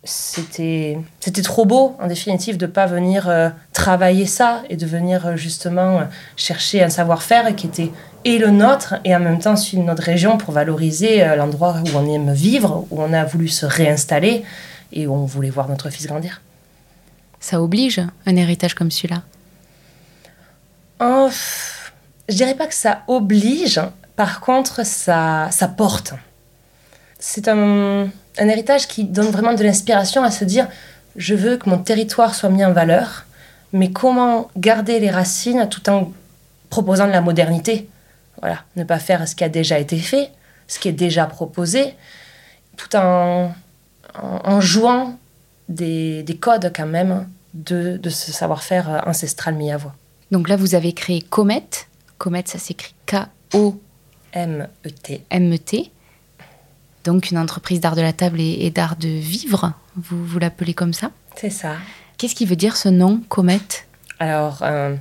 C'était, 0.07 0.99
c'était 1.19 1.43
trop 1.43 1.65
beau, 1.65 1.97
en 2.01 2.07
définitive, 2.07 2.57
de 2.57 2.67
ne 2.67 2.71
pas 2.71 2.87
venir 2.87 3.29
euh, 3.29 3.51
travailler 3.73 4.25
ça 4.25 4.63
et 4.71 4.77
de 4.77 4.87
venir 4.87 5.27
euh, 5.27 5.37
justement 5.37 5.99
euh, 5.99 6.05
chercher 6.37 6.85
un 6.85 6.89
savoir-faire 6.89 7.57
qui 7.57 7.67
était 7.67 7.91
et 8.25 8.39
le 8.39 8.51
nôtre 8.51 8.95
et 9.05 9.17
en 9.17 9.21
même 9.21 9.41
temps 9.41 9.57
celui 9.57 9.79
de 9.79 9.83
notre 9.83 10.05
région 10.05 10.39
pour 10.39 10.55
valoriser 10.55 11.25
l'endroit 11.37 11.77
où 11.85 11.97
on 11.97 12.13
aime 12.13 12.33
vivre, 12.33 12.85
où 12.91 13.03
on 13.03 13.13
a 13.13 13.25
voulu 13.25 13.49
se 13.49 13.67
réinstaller 13.67 14.45
et 14.93 15.07
où 15.07 15.13
on 15.13 15.25
voulait 15.27 15.51
voir 15.51 15.69
notre 15.69 15.91
fils 15.91 16.07
grandir. 16.07 16.41
Ça 17.41 17.61
oblige 17.61 18.01
un 18.27 18.37
héritage 18.37 18.75
comme 18.75 18.91
celui-là? 18.91 19.23
Oh, 21.01 21.29
je 22.29 22.35
dirais 22.35 22.55
pas 22.55 22.67
que 22.67 22.75
ça 22.75 23.03
oblige, 23.07 23.81
par 24.17 24.41
contre, 24.41 24.85
ça, 24.85 25.49
ça 25.53 25.69
porte. 25.69 26.15
C'est 27.21 27.47
un, 27.49 28.09
un 28.39 28.49
héritage 28.49 28.87
qui 28.89 29.05
donne 29.05 29.29
vraiment 29.29 29.55
de 29.55 29.63
l'inspiration 29.63 30.23
à 30.23 30.31
se 30.31 30.45
dire 30.45 30.69
je 31.17 31.35
veux 31.35 31.57
que 31.57 31.69
mon 31.69 31.79
territoire 31.79 32.35
soit 32.35 32.51
mis 32.51 32.65
en 32.65 32.73
valeur, 32.73 33.27
mais 33.73 33.91
comment 33.91 34.51
garder 34.57 35.01
les 35.01 35.11
racines 35.11 35.69
tout 35.69 35.89
en 35.89 36.13
proposant 36.71 37.07
de 37.07 37.13
la 37.13 37.21
modernité? 37.21 37.89
Voilà, 38.41 38.63
ne 38.77 38.85
pas 38.85 38.99
faire 38.99 39.27
ce 39.27 39.35
qui 39.35 39.45
a 39.45 39.49
déjà 39.49 39.79
été 39.79 39.99
fait, 39.99 40.31
ce 40.69 40.79
qui 40.79 40.89
est 40.89 40.93
déjà 40.93 41.25
proposé, 41.27 41.95
tout 42.77 42.95
en, 42.97 43.55
en, 44.15 44.61
jouant 44.61 45.19
des, 45.69 46.23
des, 46.23 46.37
codes 46.37 46.71
quand 46.75 46.87
même 46.87 47.27
de, 47.55 47.97
de 47.97 48.11
ce 48.11 48.31
savoir-faire 48.31 49.03
ancestral 49.07 49.55
mis 49.55 49.73
à 49.73 49.79
voix. 49.79 49.95
Donc 50.31 50.51
là, 50.51 50.57
vous 50.57 50.75
avez 50.75 50.93
créé 50.93 51.23
Comet, 51.23 51.65
Comet, 52.19 52.45
ça 52.47 52.59
s'écrit 52.59 52.95
K-O-M-E-T. 53.07 53.75
M-E-T. 55.31 55.91
Donc 57.07 57.31
une 57.31 57.39
entreprise 57.39 57.79
d'art 57.79 57.95
de 57.95 58.03
la 58.03 58.13
table 58.13 58.41
et, 58.41 58.69
d'art 58.71 58.97
de 58.97 59.07
vivre, 59.07 59.73
vous, 59.95 60.27
vous 60.27 60.39
l'appelez 60.41 60.75
comme 60.75 60.93
ça 60.93 61.13
C'est 61.37 61.51
ça. 61.51 61.77
Qu'est-ce 62.19 62.35
qui 62.35 62.47
veut 62.47 62.57
dire 62.57 62.77
ce 62.77 62.89
nom, 62.89 63.23
Comet 63.29 63.61
Alors, 64.19 64.59
euh, 64.63 64.97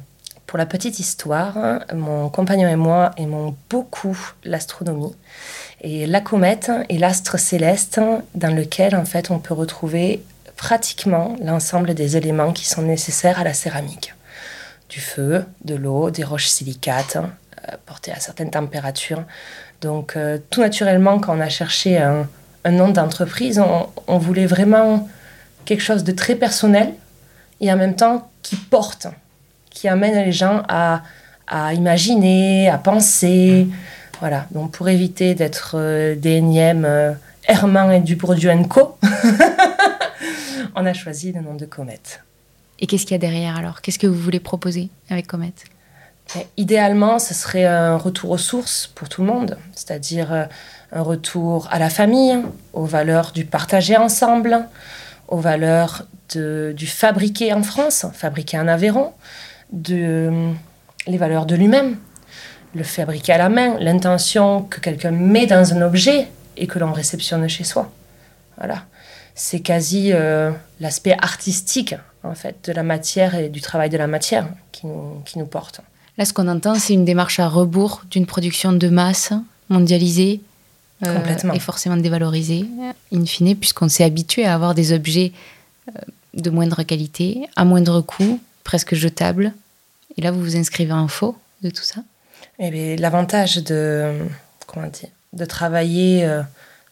pour 0.45 0.59
la 0.59 0.67
petite 0.67 1.00
histoire, 1.00 1.57
mon 1.95 2.29
compagnon 2.29 2.69
et 2.69 2.75
moi 2.75 3.09
aimons 3.17 3.55
beaucoup 3.71 4.15
l'astronomie. 4.43 5.15
Et 5.81 6.05
la 6.05 6.21
comète 6.21 6.71
est 6.89 7.00
l'astre 7.00 7.39
céleste 7.39 8.00
dans 8.35 8.55
lequel, 8.55 8.95
en 8.95 9.05
fait, 9.05 9.31
on 9.31 9.39
peut 9.39 9.55
retrouver 9.55 10.21
pratiquement 10.57 11.35
l'ensemble 11.41 11.95
des 11.95 12.17
éléments 12.17 12.53
qui 12.53 12.67
sont 12.67 12.83
nécessaires 12.83 13.39
à 13.39 13.43
la 13.43 13.55
céramique 13.55 14.13
du 14.89 15.00
feu, 15.00 15.43
de 15.63 15.74
l'eau, 15.74 16.12
des 16.12 16.24
roches 16.24 16.45
silicates 16.45 17.17
euh, 17.17 17.75
portées 17.88 18.12
à 18.12 18.19
certaines 18.19 18.51
températures. 18.51 19.24
Donc 19.85 20.15
euh, 20.15 20.39
tout 20.49 20.61
naturellement, 20.61 21.19
quand 21.19 21.37
on 21.37 21.39
a 21.39 21.47
cherché 21.47 21.99
un, 21.99 22.27
nom 22.71 22.89
d'entreprise, 22.89 23.61
on, 24.07 24.17
voulait 24.17 24.47
vraiment 24.47 25.07
quelque 25.65 25.83
chose 25.83 26.03
de 26.03 26.11
très 26.11 26.33
personnel 26.33 26.91
et 27.61 27.71
en 27.71 27.77
même 27.77 27.95
temps 27.95 28.27
qui 28.41 28.55
porte, 28.55 29.05
qui 29.69 29.87
amène 29.87 30.25
les 30.25 30.31
gens 30.31 30.63
à, 30.67 31.03
imaginer, 31.75 32.67
à 32.67 32.79
penser. 32.79 33.67
Voilà, 34.21 34.47
donc 34.49 34.71
pour 34.71 34.89
éviter 34.89 35.35
d'être 35.35 35.75
euh, 35.75 36.15
des 36.15 36.37
énièmes 36.37 36.85
euh, 36.85 37.13
Herman 37.47 37.91
et 37.91 37.99
Dubourdieu 37.99 38.51
Co, 38.67 38.97
on 40.75 40.83
a 40.83 40.93
choisi 40.93 41.31
le 41.31 41.41
nom 41.41 41.53
de 41.53 41.65
Comète. 41.65 42.23
Et 42.79 42.87
qu'est-ce 42.87 43.03
qu'il 43.03 43.11
y 43.11 43.15
a 43.15 43.19
derrière 43.19 43.55
alors? 43.55 43.81
Qu'est-ce 43.81 43.99
que 43.99 44.07
vous 44.07 44.19
voulez 44.19 44.39
proposer 44.39 44.89
avec 45.11 45.27
Comète 45.27 45.65
Idéalement, 46.58 47.20
ce 47.20 47.34
serait 47.34 47.65
un 47.65 47.98
retour 47.98 48.32
aux 48.32 48.38
sources 48.38 48.88
pour 48.96 49.08
tout 49.10 49.22
le 49.22 49.27
monde, 49.27 49.58
c'est-à-dire 49.74 50.34
euh, 50.34 50.46
un 50.91 51.01
retour 51.01 51.67
à 51.72 51.79
la 51.79 51.89
famille, 51.89 52.38
aux 52.74 52.86
valeurs 52.86 53.32
du 53.32 53.46
partager 53.46 53.96
ensemble, 53.96 54.67
aux 55.27 55.39
valeurs 55.39 56.05
du 56.34 56.88
fabriquer 56.88 57.53
en 57.53 57.63
France, 57.63 58.05
fabriquer 58.13 58.60
en 58.60 58.67
Aveyron, 58.67 59.13
de, 59.72 60.51
les 61.08 61.17
valeurs 61.17 61.46
de 61.46 61.55
lui-même, 61.55 61.98
le 62.74 62.84
fabriquer 62.84 63.34
à 63.34 63.38
la 63.38 63.50
main, 63.50 63.77
l'intention 63.79 64.63
que 64.63 64.79
quelqu'un 64.79 65.12
met 65.12 65.46
dans 65.46 65.74
un 65.74 65.82
objet 65.84 66.27
et 66.58 66.67
que 66.67 66.79
l'on 66.79 66.91
réceptionne 66.91 67.48
chez 67.48 67.63
soi. 67.63 67.91
Voilà. 68.58 68.86
C'est 69.36 69.60
quasi 69.60 70.12
euh, 70.13 70.51
l'aspect 70.79 71.15
artistique, 71.22 71.96
en 72.24 72.34
fait, 72.34 72.55
de 72.65 72.74
la 72.74 72.84
matière 72.84 73.36
et 73.36 73.50
du 73.50 73.62
travail 73.62 73.89
de 73.89 73.98
la 73.98 74.08
matière 74.08 74.48
qui 74.72 74.88
nous 74.88 75.46
porte. 75.46 75.82
Là, 76.17 76.25
ce 76.25 76.34
qu'on 76.34 76.48
entend, 76.48 76.75
c'est 76.75 76.93
une 76.93 77.05
démarche 77.05 77.39
à 77.39 77.48
rebours 77.48 78.03
d'une 78.10 78.25
production 78.25 78.72
de 78.72 78.88
masse 78.88 79.34
mondialisée 79.69 80.41
euh, 81.05 81.36
et 81.53 81.60
forcément 81.60 81.98
dévalorisée, 81.98 82.65
in 83.13 83.25
fine, 83.25 83.55
puisqu'on 83.55 83.89
s'est 83.89 84.05
habitué 84.05 84.45
à 84.45 84.53
avoir 84.53 84.75
des 84.75 84.93
objets 84.93 85.34
euh, 85.89 86.00
de 86.34 86.50
moindre 86.50 86.84
qualité, 86.84 87.48
à 87.57 87.65
moindre 87.65 88.00
coût, 88.00 88.39
presque 88.63 88.95
jetables. 88.95 89.53
Et 90.17 90.22
là, 90.22 90.31
vous 90.31 90.39
vous 90.39 90.55
inscrivez 90.55 90.93
en 90.93 91.10
faux 91.10 91.38
de 91.63 91.69
tout 91.69 91.84
ça 91.84 92.01
eh 92.60 92.95
L'avantage 92.95 93.57
de, 93.57 94.17
comment 94.67 94.88
dire, 94.88 95.10
de 95.34 95.43
travailler 95.43 96.24
euh, 96.24 96.41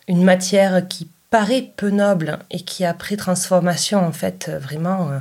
une 0.09 0.23
matière 0.23 0.85
qui 0.89 1.07
paraît 1.29 1.71
peu 1.77 1.91
noble 1.91 2.39
et 2.51 2.59
qui, 2.59 2.83
après 2.83 3.15
transformation, 3.15 4.05
en 4.05 4.11
fait, 4.11 4.51
vraiment 4.61 5.11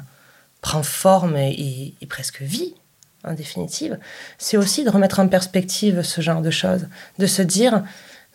prend 0.60 0.82
forme 0.82 1.36
et, 1.36 1.94
et 2.00 2.06
presque 2.06 2.42
vie, 2.42 2.74
en 3.24 3.34
définitive, 3.34 3.98
c'est 4.38 4.56
aussi 4.56 4.84
de 4.84 4.90
remettre 4.90 5.20
en 5.20 5.28
perspective 5.28 6.02
ce 6.02 6.20
genre 6.20 6.42
de 6.42 6.50
choses, 6.50 6.86
de 7.18 7.26
se 7.26 7.42
dire, 7.42 7.82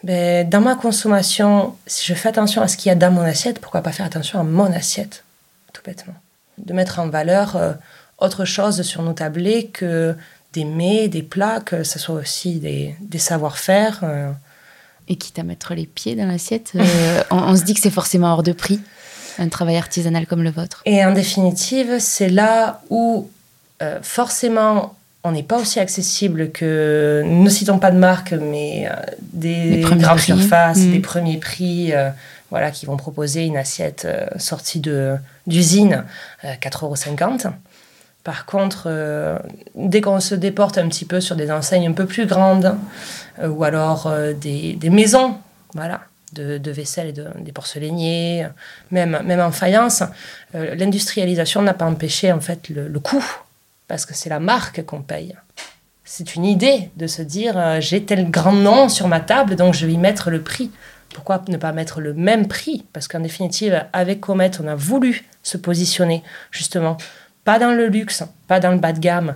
ben, 0.04 0.48
dans 0.48 0.62
ma 0.62 0.76
consommation, 0.76 1.76
si 1.88 2.06
je 2.06 2.14
fais 2.14 2.30
attention 2.30 2.62
à 2.62 2.68
ce 2.68 2.78
qu'il 2.78 2.90
y 2.90 2.92
a 2.92 2.96
dans 2.96 3.12
mon 3.12 3.22
assiette, 3.22 3.60
pourquoi 3.60 3.82
pas 3.82 3.92
faire 3.92 4.06
attention 4.06 4.40
à 4.40 4.44
mon 4.44 4.72
assiette, 4.72 5.24
tout 5.74 5.82
bêtement. 5.84 6.14
De 6.58 6.74
mettre 6.74 7.00
en 7.00 7.10
valeur 7.10 7.56
euh, 7.56 7.74
autre 8.20 8.46
chose 8.46 8.82
sur 8.84 9.02
nos 9.04 9.14
tablés 9.14 9.68
que 9.68 10.16
des 10.54 10.66
mets, 10.66 11.08
des 11.08 11.24
plats, 11.24 11.60
que 11.60 11.84
ce 11.84 12.00
soit 12.00 12.16
aussi 12.16 12.60
des, 12.60 12.96
des 13.02 13.20
savoir-faire. 13.20 14.00
Euh. 14.04 14.32
Et 15.10 15.16
quitte 15.16 15.40
à 15.40 15.44
mettre 15.44 15.74
les 15.74 15.86
pieds 15.86 16.16
dans 16.16 16.26
l'assiette, 16.26 16.74
euh, 16.76 17.24
on, 17.32 17.38
on 17.38 17.56
se 17.56 17.64
dit 17.64 17.74
que 17.74 17.80
c'est 17.80 17.90
forcément 17.90 18.34
hors 18.34 18.44
de 18.44 18.52
prix, 18.52 18.82
un 19.40 19.48
travail 19.48 19.78
artisanal 19.78 20.28
comme 20.28 20.44
le 20.44 20.52
vôtre. 20.52 20.82
Et 20.86 21.04
en 21.06 21.14
définitive, 21.14 22.00
c'est 22.00 22.30
là 22.30 22.82
où 22.90 23.30
euh, 23.82 24.00
forcément, 24.02 24.96
on 25.24 25.32
n'est 25.32 25.44
pas 25.44 25.58
aussi 25.58 25.80
accessible 25.80 26.52
que, 26.52 27.22
ne 27.26 27.50
citons 27.50 27.80
pas 27.80 27.92
de 27.92 27.98
marque, 27.98 28.32
mais 28.34 28.88
euh, 28.90 28.96
des 29.34 29.82
grandes 29.82 30.20
surfaces, 30.20 30.80
mm. 30.80 30.92
des 30.92 31.00
premiers 31.00 31.38
prix, 31.38 31.94
euh, 31.94 32.10
voilà, 32.50 32.72
qui 32.72 32.86
vont 32.86 32.98
proposer 32.98 33.44
une 33.44 33.58
assiette 33.58 34.08
sortie 34.38 34.82
d'usine, 35.46 36.06
4,50 36.44 36.84
euros. 36.84 37.56
Par 38.24 38.46
contre, 38.46 38.90
dès 39.76 40.00
qu'on 40.02 40.22
se 40.22 40.34
déporte 40.34 40.78
un 40.78 40.88
petit 40.88 41.04
peu 41.04 41.20
sur 41.20 41.36
des 41.36 41.52
enseignes 41.52 41.88
un 41.88 41.94
peu 41.94 42.06
plus 42.06 42.26
grandes, 42.26 42.78
ou 43.42 43.66
alors 43.66 44.10
des, 44.40 44.74
des, 44.74 44.90
maisons, 44.90 45.36
voilà, 45.74 46.02
de, 46.32 46.58
de, 46.58 46.72
vaisselle 46.72 47.08
et 47.08 47.12
de, 47.12 47.28
des 47.40 47.52
porcelainiers, 47.52 48.48
même, 48.92 49.22
même 49.26 49.42
en 49.42 49.52
faïence, 49.52 50.04
l'industrialisation 50.54 51.62
n'a 51.62 51.74
pas 51.74 51.86
empêché 51.86 52.32
en 52.32 52.40
fait 52.40 52.70
le, 52.70 52.88
le 52.88 53.00
coût 53.00 53.26
parce 53.88 54.06
que 54.06 54.14
c'est 54.14 54.30
la 54.30 54.40
marque 54.40 54.86
qu'on 54.86 55.02
paye. 55.02 55.36
C'est 56.04 56.36
une 56.36 56.46
idée 56.46 56.90
de 56.96 57.08
se 57.08 57.22
dire 57.22 57.58
euh, 57.58 57.82
j'ai 57.82 58.06
tel 58.06 58.30
grand 58.30 58.54
nom 58.54 58.90
sur 58.90 59.08
ma 59.08 59.20
table, 59.20 59.56
donc 59.56 59.74
je 59.74 59.86
vais 59.86 59.94
y 59.94 59.98
mettre 59.98 60.30
le 60.30 60.42
prix. 60.42 60.72
Pourquoi 61.14 61.44
ne 61.48 61.58
pas 61.58 61.72
mettre 61.72 62.00
le 62.00 62.14
même 62.14 62.48
prix? 62.48 62.86
Parce 62.94 63.08
qu'en 63.08 63.20
définitive, 63.20 63.86
avec 63.94 64.22
Comet, 64.22 64.52
on 64.62 64.68
a 64.68 64.76
voulu 64.76 65.26
se 65.44 65.58
positionner 65.58 66.24
justement, 66.52 66.98
pas 67.44 67.60
dans 67.60 67.72
le 67.72 67.88
luxe, 67.88 68.24
pas 68.48 68.60
dans 68.60 68.72
le 68.72 68.78
bas 68.78 68.94
de 68.94 69.00
gamme, 69.00 69.36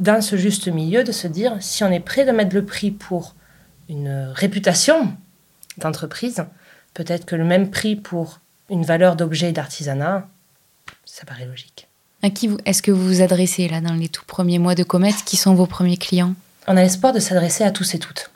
dans 0.00 0.20
ce 0.20 0.36
juste 0.36 0.68
milieu, 0.68 1.04
de 1.04 1.12
se 1.12 1.26
dire 1.26 1.56
si 1.60 1.84
on 1.84 1.90
est 1.90 2.00
prêt 2.00 2.24
de 2.24 2.32
mettre 2.32 2.54
le 2.54 2.64
prix 2.64 2.90
pour 2.90 3.34
une 3.88 4.30
réputation 4.34 5.16
d'entreprise, 5.78 6.44
peut-être 6.94 7.26
que 7.26 7.36
le 7.36 7.44
même 7.44 7.70
prix 7.70 7.96
pour 7.96 8.40
une 8.70 8.84
valeur 8.84 9.16
d'objet 9.16 9.52
d'artisanat, 9.52 10.28
ça 11.04 11.24
paraît 11.26 11.46
logique. 11.46 11.88
À 12.24 12.30
qui 12.30 12.48
est-ce 12.64 12.80
que 12.80 12.90
vous 12.90 13.06
vous 13.06 13.20
adressez 13.20 13.68
là 13.68 13.82
dans 13.82 13.92
les 13.92 14.08
tout 14.08 14.24
premiers 14.26 14.58
mois 14.58 14.74
de 14.74 14.82
Comet 14.82 15.12
Qui 15.26 15.36
sont 15.36 15.52
vos 15.52 15.66
premiers 15.66 15.98
clients? 15.98 16.32
On 16.66 16.74
a 16.74 16.82
l'espoir 16.82 17.12
de 17.12 17.20
s'adresser 17.20 17.64
à 17.64 17.70
tous 17.70 17.94
et 17.94 17.98
toutes. 17.98 18.30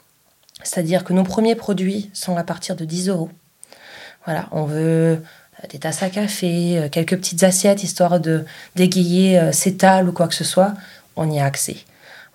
C'est-à-dire 0.62 1.04
que 1.04 1.14
nos 1.14 1.24
premiers 1.24 1.54
produits 1.54 2.10
sont 2.12 2.36
à 2.36 2.44
partir 2.44 2.76
de 2.76 2.84
10 2.84 3.08
euros. 3.08 3.30
Voilà, 4.26 4.46
on 4.52 4.64
veut 4.64 4.76
euh, 4.78 5.16
des 5.70 5.78
tasses 5.78 6.02
à 6.02 6.10
café, 6.10 6.76
euh, 6.76 6.88
quelques 6.90 7.16
petites 7.16 7.42
assiettes 7.44 7.82
histoire 7.82 8.20
de 8.20 8.44
d'égayer 8.76 9.38
euh, 9.38 9.52
ses 9.52 9.78
tables 9.78 10.10
ou 10.10 10.12
quoi 10.12 10.28
que 10.28 10.34
ce 10.34 10.44
soit. 10.44 10.74
On 11.16 11.30
y 11.30 11.40
a 11.40 11.46
accès. 11.46 11.78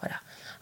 Voilà. 0.02 0.16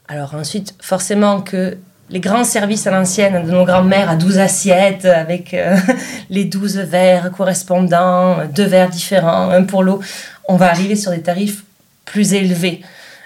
Alors 0.09 0.35
ensuite, 0.35 0.75
forcément 0.81 1.39
que 1.39 1.77
les 2.11 2.19
grands 2.19 2.43
services 2.43 2.85
à 2.85 2.91
l'ancienne 2.91 3.43
de 3.45 3.51
nos 3.51 3.65
grands-mères 3.65 4.09
à 4.09 4.15
12 4.15 4.37
assiettes 4.37 5.05
avec 5.05 5.55
les 6.29 6.45
12 6.45 6.77
verres 6.77 7.31
correspondants, 7.31 8.45
deux 8.53 8.65
verres 8.65 8.89
différents, 8.89 9.49
un 9.49 9.63
pour 9.63 9.81
l'eau 9.81 10.01
on 10.51 10.57
va 10.57 10.69
arriver 10.69 10.95
sur 10.95 11.11
des 11.11 11.21
tarifs 11.21 11.63
plus 12.05 12.33
élevés. 12.33 12.81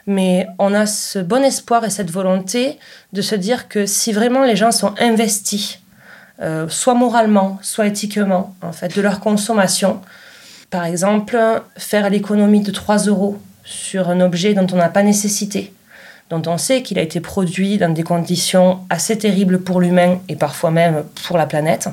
Mais 0.08 0.48
on 0.60 0.74
a 0.74 0.86
ce 0.86 1.18
bon 1.18 1.44
espoir 1.44 1.84
et 1.84 1.90
cette 1.90 2.12
volonté 2.12 2.78
de 3.14 3.22
se 3.22 3.34
dire 3.34 3.68
que 3.68 3.88
si 3.88 4.14
vraiment 4.14 4.44
les 4.44 4.56
gens 4.56 4.72
sont 4.72 4.94
investis, 5.00 5.80
euh, 6.42 6.68
soit 6.70 6.94
moralement, 6.94 7.58
soit 7.64 7.88
éthiquement, 7.88 8.56
en 8.62 8.72
fait, 8.72 8.96
de 8.96 9.02
leur 9.02 9.20
consommation, 9.20 10.02
par 10.70 10.86
exemple, 10.86 11.38
faire 11.78 12.10
l'économie 12.10 12.62
de 12.62 12.72
3 12.72 13.06
euros 13.06 13.40
sur 13.64 14.10
un 14.10 14.22
objet 14.22 14.54
dont 14.54 14.68
on 14.72 14.76
n'a 14.76 14.90
pas 14.90 15.02
nécessité, 15.02 15.74
dont 16.30 16.42
on 16.48 16.58
sait 16.58 16.82
qu'il 16.82 16.98
a 16.98 17.02
été 17.02 17.20
produit 17.20 17.78
dans 17.78 17.94
des 17.94 18.04
conditions 18.04 18.80
assez 18.90 19.18
terribles 19.18 19.62
pour 19.62 19.80
l'humain 19.80 20.20
et 20.28 20.36
parfois 20.36 20.72
même 20.72 21.04
pour 21.28 21.38
la 21.38 21.46
planète, 21.46 21.90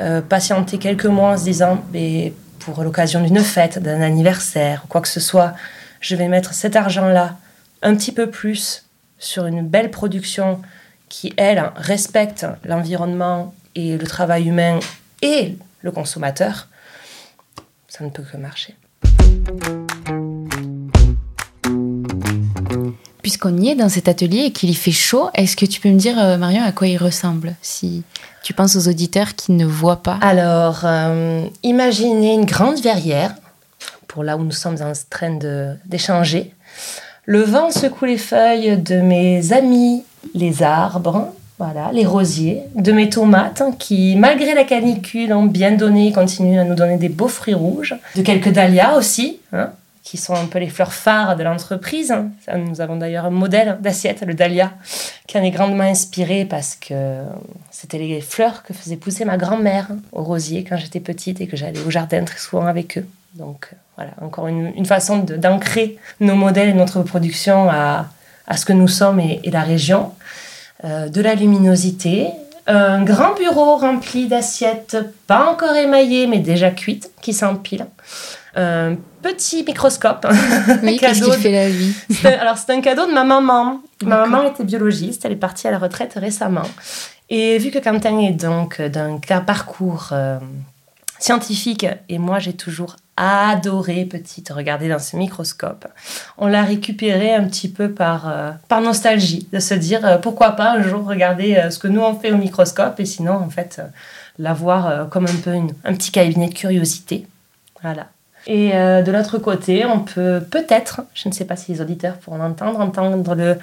euh, 0.00 0.20
patienter 0.20 0.78
quelques 0.78 1.06
mois 1.06 1.32
en 1.32 1.36
se 1.36 1.44
disant, 1.44 1.84
mais 1.92 2.32
pour 2.60 2.82
l'occasion 2.82 3.22
d'une 3.22 3.40
fête, 3.40 3.78
d'un 3.78 4.00
anniversaire, 4.00 4.84
quoi 4.88 5.00
que 5.00 5.08
ce 5.08 5.20
soit, 5.20 5.54
je 6.00 6.14
vais 6.14 6.28
mettre 6.28 6.54
cet 6.54 6.76
argent-là 6.76 7.36
un 7.82 7.94
petit 7.96 8.12
peu 8.12 8.30
plus 8.30 8.84
sur 9.18 9.46
une 9.46 9.66
belle 9.66 9.90
production 9.90 10.60
qui, 11.08 11.32
elle, 11.36 11.72
respecte 11.76 12.46
l'environnement 12.64 13.54
et 13.74 13.96
le 13.96 14.06
travail 14.06 14.48
humain 14.48 14.78
et 15.22 15.56
le 15.82 15.90
consommateur, 15.90 16.68
ça 17.88 18.04
ne 18.04 18.10
peut 18.10 18.22
que 18.22 18.36
marcher. 18.36 18.76
Puisqu'on 23.28 23.58
y 23.58 23.68
est 23.68 23.74
dans 23.74 23.90
cet 23.90 24.08
atelier 24.08 24.44
et 24.44 24.52
qu'il 24.52 24.70
y 24.70 24.74
fait 24.74 24.90
chaud, 24.90 25.28
est-ce 25.34 25.54
que 25.54 25.66
tu 25.66 25.82
peux 25.82 25.90
me 25.90 25.98
dire, 25.98 26.18
euh, 26.18 26.38
Marion, 26.38 26.62
à 26.64 26.72
quoi 26.72 26.86
il 26.86 26.96
ressemble 26.96 27.56
Si 27.60 28.02
tu 28.42 28.54
penses 28.54 28.74
aux 28.74 28.88
auditeurs 28.88 29.34
qui 29.34 29.52
ne 29.52 29.66
voient 29.66 30.02
pas? 30.02 30.18
Alors, 30.22 30.80
euh, 30.84 31.44
imaginez 31.62 32.32
une 32.32 32.46
grande 32.46 32.80
verrière, 32.80 33.34
pour 34.06 34.24
là 34.24 34.38
où 34.38 34.44
nous 34.44 34.52
sommes 34.52 34.78
en 34.80 34.94
train 35.10 35.38
d'échanger. 35.84 36.54
Le 37.26 37.42
vent 37.42 37.70
secoue 37.70 38.06
les 38.06 38.16
feuilles 38.16 38.78
de 38.78 39.02
mes 39.02 39.52
amis, 39.52 40.04
les 40.34 40.62
arbres, 40.62 41.30
voilà, 41.58 41.90
les 41.92 42.06
rosiers, 42.06 42.62
de 42.76 42.92
mes 42.92 43.10
tomates 43.10 43.62
qui, 43.78 44.16
malgré 44.16 44.54
la 44.54 44.64
canicule, 44.64 45.34
ont 45.34 45.44
bien 45.44 45.72
donné, 45.72 46.12
continuent 46.12 46.60
à 46.60 46.64
nous 46.64 46.74
donner 46.74 46.96
des 46.96 47.10
beaux 47.10 47.28
fruits 47.28 47.52
rouges, 47.52 47.94
de 48.16 48.22
quelques 48.22 48.52
dahlias 48.54 48.96
aussi, 48.96 49.40
hein, 49.52 49.72
qui 50.08 50.16
sont 50.16 50.34
un 50.34 50.46
peu 50.46 50.58
les 50.58 50.70
fleurs 50.70 50.94
phares 50.94 51.36
de 51.36 51.42
l'entreprise. 51.42 52.14
Nous 52.56 52.80
avons 52.80 52.96
d'ailleurs 52.96 53.26
un 53.26 53.30
modèle 53.30 53.76
d'assiette, 53.82 54.22
le 54.22 54.32
dahlia, 54.32 54.72
qui 55.26 55.36
en 55.36 55.42
est 55.42 55.50
grandement 55.50 55.84
inspiré 55.84 56.46
parce 56.46 56.76
que 56.76 57.20
c'était 57.70 57.98
les 57.98 58.22
fleurs 58.22 58.62
que 58.62 58.72
faisait 58.72 58.96
pousser 58.96 59.26
ma 59.26 59.36
grand-mère 59.36 59.88
au 60.12 60.22
rosier 60.22 60.64
quand 60.64 60.78
j'étais 60.78 61.00
petite 61.00 61.42
et 61.42 61.46
que 61.46 61.58
j'allais 61.58 61.80
au 61.80 61.90
jardin 61.90 62.24
très 62.24 62.38
souvent 62.38 62.64
avec 62.64 62.96
eux. 62.96 63.06
Donc 63.34 63.74
voilà, 63.96 64.12
encore 64.22 64.48
une, 64.48 64.86
façon 64.86 65.18
d'ancrer 65.18 65.98
nos 66.20 66.36
modèles 66.36 66.70
et 66.70 66.74
notre 66.74 67.02
production 67.02 67.68
à, 67.68 68.08
à, 68.46 68.56
ce 68.56 68.64
que 68.64 68.72
nous 68.72 68.88
sommes 68.88 69.20
et, 69.20 69.42
la 69.50 69.60
région. 69.60 70.12
Euh, 70.84 71.10
de 71.10 71.20
la 71.20 71.34
luminosité, 71.34 72.28
un 72.68 73.02
grand 73.02 73.34
bureau 73.34 73.76
rempli 73.76 74.28
d'assiettes 74.28 74.98
pas 75.26 75.50
encore 75.50 75.74
émaillées 75.74 76.26
mais 76.26 76.38
déjà 76.38 76.70
cuites 76.70 77.10
qui 77.22 77.32
s'empilent. 77.32 77.86
Un 78.54 78.96
petit 79.22 79.64
microscope. 79.64 80.26
Oui, 80.82 80.98
qu'est-ce 80.98 81.24
qui 81.24 81.32
fait 81.32 81.52
la 81.52 81.68
vie 81.68 81.94
Alors, 82.24 82.58
c'est 82.58 82.72
un 82.72 82.80
cadeau 82.80 83.06
de 83.06 83.12
ma 83.12 83.24
maman. 83.24 83.80
Ma 84.04 84.26
maman 84.26 84.48
était 84.48 84.64
biologiste, 84.64 85.24
elle 85.24 85.32
est 85.32 85.36
partie 85.36 85.66
à 85.66 85.70
la 85.70 85.78
retraite 85.78 86.14
récemment. 86.16 86.68
Et 87.30 87.58
vu 87.58 87.70
que 87.70 87.78
Quentin 87.78 88.18
est 88.20 88.32
donc 88.32 88.80
d'un 88.80 89.18
parcours 89.40 90.10
euh, 90.12 90.38
scientifique, 91.18 91.86
et 92.08 92.18
moi 92.18 92.38
j'ai 92.38 92.54
toujours 92.54 92.96
adoré 93.18 94.04
petite. 94.04 94.50
Regarder 94.50 94.88
dans 94.88 94.98
ce 94.98 95.16
microscope, 95.16 95.86
on 96.38 96.46
l'a 96.46 96.62
récupéré 96.62 97.34
un 97.34 97.44
petit 97.44 97.68
peu 97.68 97.90
par, 97.90 98.28
euh, 98.28 98.50
par 98.68 98.80
nostalgie, 98.80 99.48
de 99.52 99.58
se 99.58 99.74
dire 99.74 100.04
euh, 100.06 100.18
pourquoi 100.18 100.52
pas 100.52 100.72
un 100.72 100.82
jour 100.82 101.04
regarder 101.04 101.68
ce 101.70 101.78
que 101.78 101.88
nous 101.88 102.00
on 102.00 102.18
fait 102.18 102.32
au 102.32 102.36
microscope, 102.36 103.00
et 103.00 103.04
sinon 103.04 103.32
en 103.32 103.50
fait 103.50 103.80
l'avoir 104.38 105.08
comme 105.08 105.26
un 105.26 105.36
peu 105.42 105.50
un 105.50 105.94
petit 105.94 106.12
cabinet 106.12 106.48
de 106.48 106.54
curiosité. 106.54 107.26
Voilà. 107.82 108.06
Et 108.46 108.70
de 108.70 109.10
l'autre 109.10 109.38
côté, 109.38 109.84
on 109.84 110.00
peut 110.00 110.40
peut-être, 110.48 111.02
je 111.12 111.28
ne 111.28 111.34
sais 111.34 111.44
pas 111.44 111.56
si 111.56 111.72
les 111.72 111.80
auditeurs 111.80 112.14
pourront 112.18 112.40
entendre, 112.40 112.78
entendre 112.78 113.34
le 113.34 113.58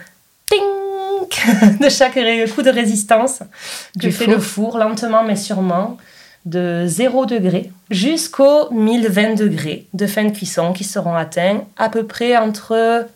ting 0.47 1.79
de 1.79 1.89
chaque 1.89 2.19
coup 2.53 2.61
de 2.61 2.69
résistance. 2.69 3.39
Que 3.99 4.11
fait 4.11 4.27
le 4.27 4.39
four 4.39 4.77
lentement 4.77 5.23
mais 5.23 5.35
sûrement 5.35 5.97
de 6.45 6.85
0 6.87 7.25
degré 7.25 7.71
jusqu'aux 7.89 8.71
1020 8.71 9.35
degrés 9.35 9.87
de 9.93 10.07
fin 10.07 10.25
de 10.25 10.29
cuisson 10.29 10.73
qui 10.73 10.83
seront 10.83 11.15
atteints 11.15 11.63
à 11.77 11.89
peu 11.89 12.05
près 12.05 12.37
entre 12.37 13.07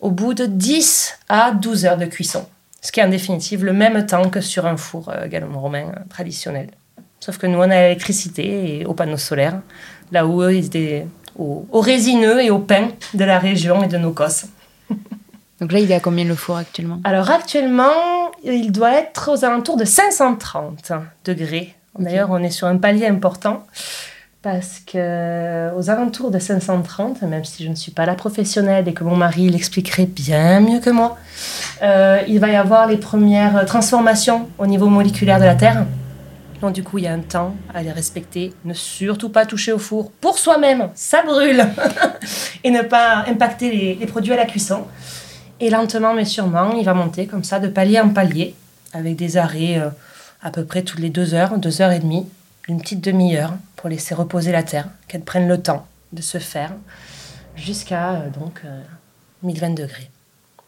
au 0.00 0.10
bout 0.10 0.34
de 0.34 0.46
10 0.46 1.18
à 1.28 1.52
12 1.52 1.84
heures 1.84 1.98
de 1.98 2.06
cuisson. 2.06 2.46
Ce 2.80 2.92
qui 2.92 3.00
est 3.00 3.04
en 3.04 3.08
définitive 3.08 3.64
le 3.64 3.72
même 3.72 4.06
temps 4.06 4.30
que 4.30 4.40
sur 4.40 4.66
un 4.66 4.76
four 4.76 5.08
euh, 5.08 5.26
gallo-romain 5.26 5.92
traditionnel. 6.08 6.70
Sauf 7.20 7.36
que 7.38 7.46
nous, 7.46 7.58
on 7.58 7.62
a 7.62 7.82
l'électricité 7.82 8.78
et 8.78 8.86
aux 8.86 8.94
panneaux 8.94 9.16
solaires, 9.16 9.60
là 10.12 10.26
où 10.26 10.42
eux, 10.42 10.54
ils 10.54 10.66
étaient 10.66 11.06
aux, 11.36 11.66
résineux 11.72 12.42
et 12.42 12.50
au 12.50 12.60
pain 12.60 12.90
de 13.14 13.24
la 13.24 13.38
région 13.38 13.82
et 13.82 13.88
de 13.88 13.98
nos 13.98 14.12
cosses. 14.12 14.46
Donc 15.60 15.72
là, 15.72 15.80
il 15.80 15.90
est 15.90 15.94
à 15.94 16.00
combien 16.00 16.24
le 16.24 16.36
four 16.36 16.56
actuellement? 16.56 17.00
Alors 17.02 17.30
actuellement, 17.30 18.30
il 18.44 18.70
doit 18.70 18.92
être 18.92 19.32
aux 19.32 19.44
alentours 19.44 19.76
de 19.76 19.84
530 19.84 20.92
degrés. 21.24 21.74
D'ailleurs, 21.98 22.28
on 22.30 22.42
est 22.42 22.50
sur 22.50 22.66
un 22.66 22.76
palier 22.76 23.06
important 23.06 23.64
parce 24.42 24.80
que 24.80 25.74
aux 25.76 25.90
alentours 25.90 26.30
de 26.30 26.38
530, 26.38 27.22
même 27.22 27.44
si 27.44 27.64
je 27.64 27.68
ne 27.68 27.74
suis 27.74 27.90
pas 27.90 28.06
la 28.06 28.14
professionnelle 28.14 28.86
et 28.86 28.92
que 28.92 29.02
mon 29.02 29.16
mari 29.16 29.48
l'expliquerait 29.48 30.06
bien 30.06 30.60
mieux 30.60 30.78
que 30.78 30.90
moi, 30.90 31.18
euh, 31.82 32.22
il 32.28 32.38
va 32.38 32.48
y 32.48 32.56
avoir 32.56 32.86
les 32.86 32.98
premières 32.98 33.66
transformations 33.66 34.48
au 34.58 34.66
niveau 34.66 34.86
moléculaire 34.86 35.40
de 35.40 35.44
la 35.44 35.56
Terre. 35.56 35.86
Donc 36.60 36.72
du 36.72 36.82
coup, 36.82 36.98
il 36.98 37.04
y 37.04 37.06
a 37.08 37.12
un 37.12 37.20
temps 37.20 37.54
à 37.74 37.82
les 37.82 37.92
respecter. 37.92 38.52
Ne 38.64 38.74
surtout 38.74 39.28
pas 39.28 39.44
toucher 39.44 39.72
au 39.72 39.78
four 39.78 40.10
pour 40.12 40.38
soi-même, 40.38 40.88
ça 40.94 41.22
brûle. 41.22 41.64
et 42.64 42.70
ne 42.70 42.82
pas 42.82 43.24
impacter 43.28 43.96
les, 43.96 44.06
produits 44.06 44.32
à 44.32 44.36
la 44.36 44.46
cuisson. 44.46 44.84
Et 45.60 45.70
lentement 45.70 46.14
mais 46.14 46.24
sûrement, 46.24 46.72
il 46.74 46.84
va 46.84 46.94
monter 46.94 47.26
comme 47.26 47.44
ça, 47.44 47.58
de 47.58 47.68
palier 47.68 47.98
en 48.00 48.10
palier, 48.10 48.54
avec 48.92 49.16
des 49.16 49.36
arrêts 49.36 49.78
euh, 49.78 49.90
à 50.42 50.50
peu 50.50 50.64
près 50.64 50.82
toutes 50.82 51.00
les 51.00 51.10
deux 51.10 51.34
heures, 51.34 51.58
deux 51.58 51.82
heures 51.82 51.92
et 51.92 51.98
demie, 51.98 52.26
une 52.68 52.80
petite 52.80 53.02
demi-heure, 53.02 53.54
pour 53.76 53.88
laisser 53.88 54.14
reposer 54.14 54.52
la 54.52 54.62
terre, 54.62 54.88
qu'elle 55.08 55.22
prenne 55.22 55.48
le 55.48 55.60
temps 55.60 55.86
de 56.12 56.22
se 56.22 56.38
faire, 56.38 56.72
jusqu'à 57.56 58.12
euh, 58.12 58.30
donc 58.30 58.62
1020 59.42 59.70
euh, 59.70 59.74
degrés. 59.74 60.10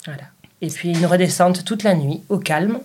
Voilà. 0.07 0.25
Et 0.63 0.69
puis 0.69 0.91
une 0.91 1.07
redescente 1.07 1.65
toute 1.65 1.83
la 1.83 1.95
nuit, 1.95 2.23
au 2.29 2.39
calme, 2.39 2.81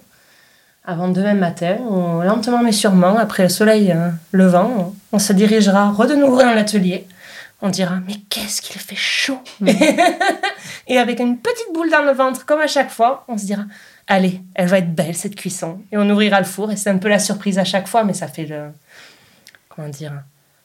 avant 0.84 1.08
demain 1.08 1.34
matin, 1.34 1.78
lentement 2.24 2.62
mais 2.62 2.72
sûrement, 2.72 3.18
après 3.18 3.44
le 3.44 3.50
soleil 3.50 3.96
levant, 4.32 4.94
on, 5.12 5.16
on 5.16 5.20
se 5.20 5.34
dirigera 5.34 5.92
re 5.92 6.06
de 6.06 6.16
nouveau 6.16 6.42
dans 6.42 6.54
l'atelier 6.54 7.08
on 7.62 7.70
dira 7.70 7.96
mais 8.08 8.16
qu'est-ce 8.30 8.62
qu'il 8.62 8.80
fait 8.80 8.96
chaud 8.96 9.40
et 10.88 10.98
avec 10.98 11.20
une 11.20 11.38
petite 11.38 11.74
boule 11.74 11.90
dans 11.90 12.04
le 12.04 12.12
ventre 12.12 12.46
comme 12.46 12.60
à 12.60 12.68
chaque 12.68 12.92
fois 12.92 13.26
on 13.28 13.38
se 13.38 13.46
dira 13.46 13.64
allez 14.08 14.42
elle 14.54 14.68
va 14.68 14.80
être 14.80 14.94
belle 14.94 15.16
cette 15.16 15.36
cuisson 15.36 15.82
et 15.92 15.98
on 15.98 16.10
ouvrira 16.10 16.40
le 16.40 16.46
four 16.46 16.72
et 16.72 16.76
c'est 16.76 16.90
un 16.90 16.98
peu 16.98 17.10
la 17.10 17.20
surprise 17.20 17.58
à 17.58 17.64
chaque 17.64 17.88
fois 17.88 18.04
mais 18.04 18.14
ça 18.14 18.28
fait 18.28 18.46
le 18.46 18.68
comment 19.70 19.90
dire 19.90 20.14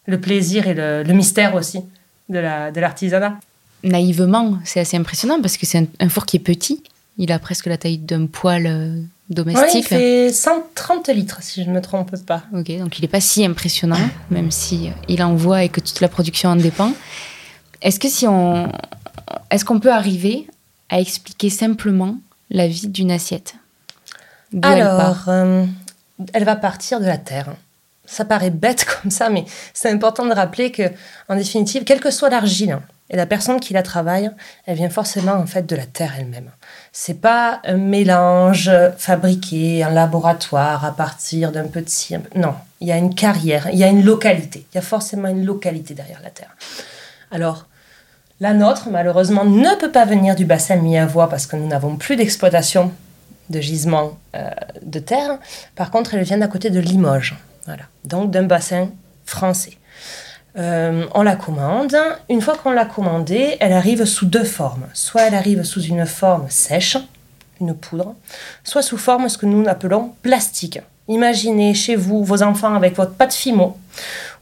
le 0.07 0.21
plaisir 0.21 0.67
et 0.67 0.75
le, 0.75 1.13
mystère 1.13 1.55
aussi 1.55 1.81
de 2.29 2.39
la 2.39 2.71
de 2.71 2.81
l'artisanat 2.81 3.39
naïvement 3.83 4.59
c'est 4.65 4.81
assez 4.81 4.97
impressionnant 4.97 5.41
parce 5.41 5.57
que 5.57 5.67
c'est 5.67 5.89
un, 5.99 6.09
four 6.09 6.27
qui 6.27 6.37
est 6.37 6.41
petit 6.41 6.83
il 7.19 7.33
a 7.33 7.39
presque 7.39 7.67
la 7.67 7.77
taille 7.77 7.99
d'un 7.99 8.27
poêle 8.27 8.67
euh, 8.67 9.03
domestique. 9.31 9.85
il 9.85 9.85
fait 9.85 10.33
130 10.33 11.09
litres, 11.09 11.43
si 11.43 11.63
je 11.63 11.69
ne 11.69 11.75
me 11.75 11.81
trompe 11.83 12.17
pas. 12.25 12.45
Ok, 12.55 12.77
donc 12.79 12.99
il 12.99 13.03
n'est 13.03 13.09
pas 13.09 13.21
si 13.21 13.45
impressionnant, 13.45 14.01
même 14.31 14.51
si 14.51 14.91
il 15.07 15.23
envoie 15.23 15.65
et 15.65 15.69
que 15.69 15.81
toute 15.81 16.01
la 16.01 16.09
production 16.09 16.49
en 16.49 16.57
dépend. 16.57 16.95
Est-ce 17.83 18.01
que 18.01 18.09
si 18.09 18.27
on, 18.27 18.73
est-ce 19.51 19.65
qu'on 19.65 19.81
peut 19.81 19.93
arriver 19.93 20.47
à 20.89 21.01
expliquer 21.01 21.51
simplement 21.51 22.19
la 22.51 22.67
vie 22.67 22.89
d'une 22.89 23.11
assiette 23.11 23.55
Alors, 24.63 25.29
elle, 25.29 25.33
euh, 25.35 25.67
elle 26.33 26.45
va 26.45 26.57
partir 26.57 27.01
de 27.01 27.07
la 27.07 27.19
terre. 27.19 27.55
Ça 28.07 28.25
paraît 28.25 28.51
bête 28.51 28.85
comme 29.03 29.11
ça, 29.11 29.31
mais 29.31 29.45
c'est 29.73 29.91
important 29.91 30.27
de 30.27 30.33
rappeler 30.33 30.73
que, 30.73 30.91
en 31.29 31.37
définitive, 31.37 31.85
quelle 31.85 32.01
que 32.01 32.11
soit 32.11 32.31
l'argile, 32.31 32.79
et 33.11 33.17
la 33.17 33.27
personne 33.27 33.59
qui 33.59 33.73
la 33.73 33.83
travaille, 33.83 34.31
elle 34.67 34.77
vient 34.77 34.89
forcément 34.89 35.33
en 35.33 35.47
fait 35.47 35.67
de 35.67 35.75
la 35.75 35.85
terre 35.85 36.15
elle-même. 36.17 36.51
C'est 36.93 37.21
pas 37.21 37.61
un 37.65 37.77
mélange 37.77 38.71
fabriqué 38.99 39.85
en 39.85 39.91
laboratoire 39.91 40.85
à 40.85 40.93
partir 40.93 41.51
d'un 41.51 41.67
petit. 41.67 42.15
Non, 42.37 42.55
il 42.81 42.87
y 42.87 42.93
a 42.93 42.97
une 42.97 43.15
carrière, 43.15 43.69
il 43.73 43.79
y 43.79 43.85
a 43.85 43.89
une 43.89 44.05
localité. 44.05 44.65
Il 44.73 44.77
y 44.77 44.79
a 44.79 44.83
forcément 44.83 45.29
une 45.29 45.45
localité 45.45 45.93
derrière 45.93 46.21
la 46.23 46.31
terre. 46.31 46.55
Alors, 47.33 47.67
la 48.41 48.55
nôtre, 48.55 48.89
malheureusement, 48.91 49.45
ne 49.45 49.79
peut 49.79 49.93
pas 49.93 50.07
venir 50.07 50.35
du 50.35 50.47
bassin 50.47 50.77
Miavois 50.77 51.29
parce 51.29 51.47
que 51.47 51.57
nous 51.57 51.67
n'avons 51.67 51.97
plus 51.97 52.17
d'exploitation 52.17 52.91
de 53.51 53.61
gisements 53.61 54.19
euh, 54.35 54.49
de 54.83 54.99
terre. 54.99 55.39
Par 55.77 55.91
contre, 55.91 56.15
elle 56.15 56.23
vient 56.23 56.39
d'à 56.39 56.49
côté 56.49 56.71
de 56.71 56.81
Limoges. 56.81 57.37
Donc 58.05 58.31
d'un 58.31 58.45
bassin 58.45 58.89
français. 59.25 59.75
Euh, 60.59 61.07
on 61.15 61.23
la 61.23 61.37
commande. 61.37 61.95
Une 62.29 62.41
fois 62.41 62.57
qu'on 62.57 62.73
l'a 62.73 62.85
commandée, 62.85 63.57
elle 63.61 63.73
arrive 63.73 64.05
sous 64.05 64.27
deux 64.27 64.45
formes. 64.45 64.87
Soit 64.95 65.23
elle 65.23 65.35
arrive 65.35 65.63
sous 65.63 65.83
une 65.83 66.07
forme 66.07 66.47
sèche, 66.49 66.97
une 67.61 67.75
poudre, 67.75 68.15
soit 68.65 68.83
sous 68.83 68.99
forme 68.99 69.29
ce 69.29 69.39
que 69.39 69.47
nous 69.47 69.69
appelons 69.69 70.15
plastique. 70.23 70.81
Imaginez 71.07 71.75
chez 71.75 71.95
vous 71.95 72.25
vos 72.25 72.43
enfants 72.43 72.75
avec 72.75 72.97
votre 72.97 73.13
pâte 73.13 73.35
fimo, 73.35 73.77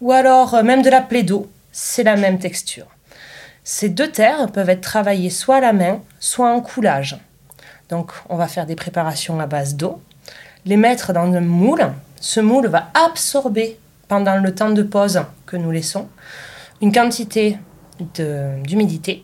ou 0.01 0.13
alors 0.13 0.55
euh, 0.55 0.63
même 0.63 0.83
de 0.83 0.91
la 0.91 1.03
plaie 1.03 1.23
d'eau. 1.23 1.51
C'est 1.73 2.05
la 2.05 2.17
même 2.17 2.39
texture. 2.39 2.87
Ces 3.71 3.91
deux 3.91 4.11
terres 4.11 4.51
peuvent 4.51 4.71
être 4.71 4.81
travaillées 4.81 5.29
soit 5.29 5.57
à 5.57 5.61
la 5.61 5.75
main, 5.75 6.01
soit 6.21 6.51
en 6.51 6.63
coulage. 6.63 7.19
Donc 7.91 8.13
on 8.31 8.37
va 8.37 8.49
faire 8.49 8.65
des 8.65 8.75
préparations 8.75 9.39
à 9.41 9.47
base 9.47 9.77
d'eau, 9.77 10.01
les 10.65 10.79
mettre 10.79 11.13
dans 11.13 11.31
un 11.35 11.43
moule. 11.43 11.93
Ce 12.19 12.41
moule 12.41 12.69
va 12.69 12.91
absorber 12.95 13.79
pendant 14.09 14.37
le 14.37 14.55
temps 14.55 14.71
de 14.71 14.83
pause 14.83 15.21
que 15.45 15.59
nous 15.59 15.71
laissons 15.71 16.09
une 16.81 16.95
quantité 16.95 17.59
d'humidité 18.65 19.23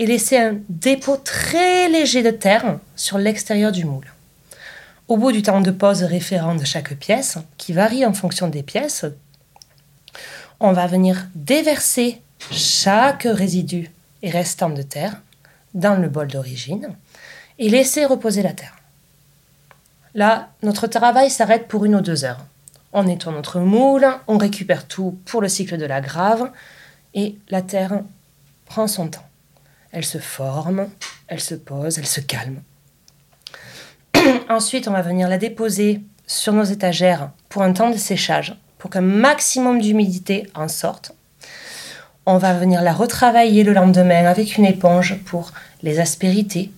et 0.00 0.06
laisser 0.06 0.38
un 0.38 0.56
dépôt 0.68 1.16
très 1.16 1.88
léger 1.88 2.24
de 2.24 2.32
terre 2.32 2.80
sur 2.96 3.16
l'extérieur 3.16 3.70
du 3.70 3.84
moule. 3.84 4.12
Au 5.06 5.16
bout 5.16 5.30
du 5.30 5.42
temps 5.42 5.60
de 5.60 5.70
pause 5.70 6.02
référent 6.02 6.56
de 6.56 6.64
chaque 6.64 6.94
pièce, 6.96 7.38
qui 7.58 7.72
varie 7.72 8.04
en 8.04 8.12
fonction 8.12 8.48
des 8.48 8.64
pièces, 8.64 9.06
on 10.58 10.72
va 10.72 10.88
venir 10.88 11.28
déverser 11.36 12.23
chaque 12.50 13.24
résidu 13.24 13.90
et 14.22 14.30
restant 14.30 14.70
de 14.70 14.82
terre 14.82 15.20
dans 15.74 16.00
le 16.00 16.08
bol 16.08 16.28
d'origine 16.28 16.94
et 17.58 17.68
laisser 17.68 18.04
reposer 18.04 18.42
la 18.42 18.52
terre. 18.52 18.76
Là, 20.14 20.50
notre 20.62 20.86
travail 20.86 21.30
s'arrête 21.30 21.68
pour 21.68 21.84
une 21.84 21.96
ou 21.96 22.00
deux 22.00 22.24
heures 22.24 22.44
on 22.94 23.02
nettoie 23.02 23.32
notre 23.32 23.58
moule, 23.58 24.06
on 24.28 24.38
récupère 24.38 24.86
tout 24.86 25.18
pour 25.26 25.42
le 25.42 25.48
cycle 25.48 25.76
de 25.76 25.84
la 25.84 26.00
grave, 26.00 26.50
et 27.12 27.36
la 27.48 27.60
terre 27.60 28.02
prend 28.66 28.86
son 28.86 29.08
temps. 29.08 29.26
Elle 29.90 30.04
se 30.04 30.18
forme, 30.18 30.88
elle 31.26 31.40
se 31.40 31.56
pose, 31.56 31.98
elle 31.98 32.06
se 32.06 32.20
calme. 32.20 32.62
Ensuite, 34.48 34.86
on 34.86 34.92
va 34.92 35.02
venir 35.02 35.28
la 35.28 35.38
déposer 35.38 36.02
sur 36.26 36.52
nos 36.52 36.62
étagères 36.62 37.30
pour 37.48 37.62
un 37.62 37.72
temps 37.72 37.90
de 37.90 37.96
séchage, 37.96 38.56
pour 38.78 38.90
qu'un 38.90 39.00
maximum 39.00 39.80
d'humidité 39.80 40.48
en 40.54 40.68
sorte. 40.68 41.12
On 42.26 42.38
va 42.38 42.54
venir 42.54 42.82
la 42.82 42.92
retravailler 42.92 43.64
le 43.64 43.74
lendemain 43.74 44.24
avec 44.24 44.56
une 44.56 44.64
éponge 44.64 45.18
pour 45.26 45.52
les 45.82 46.00
aspérités, 46.00 46.70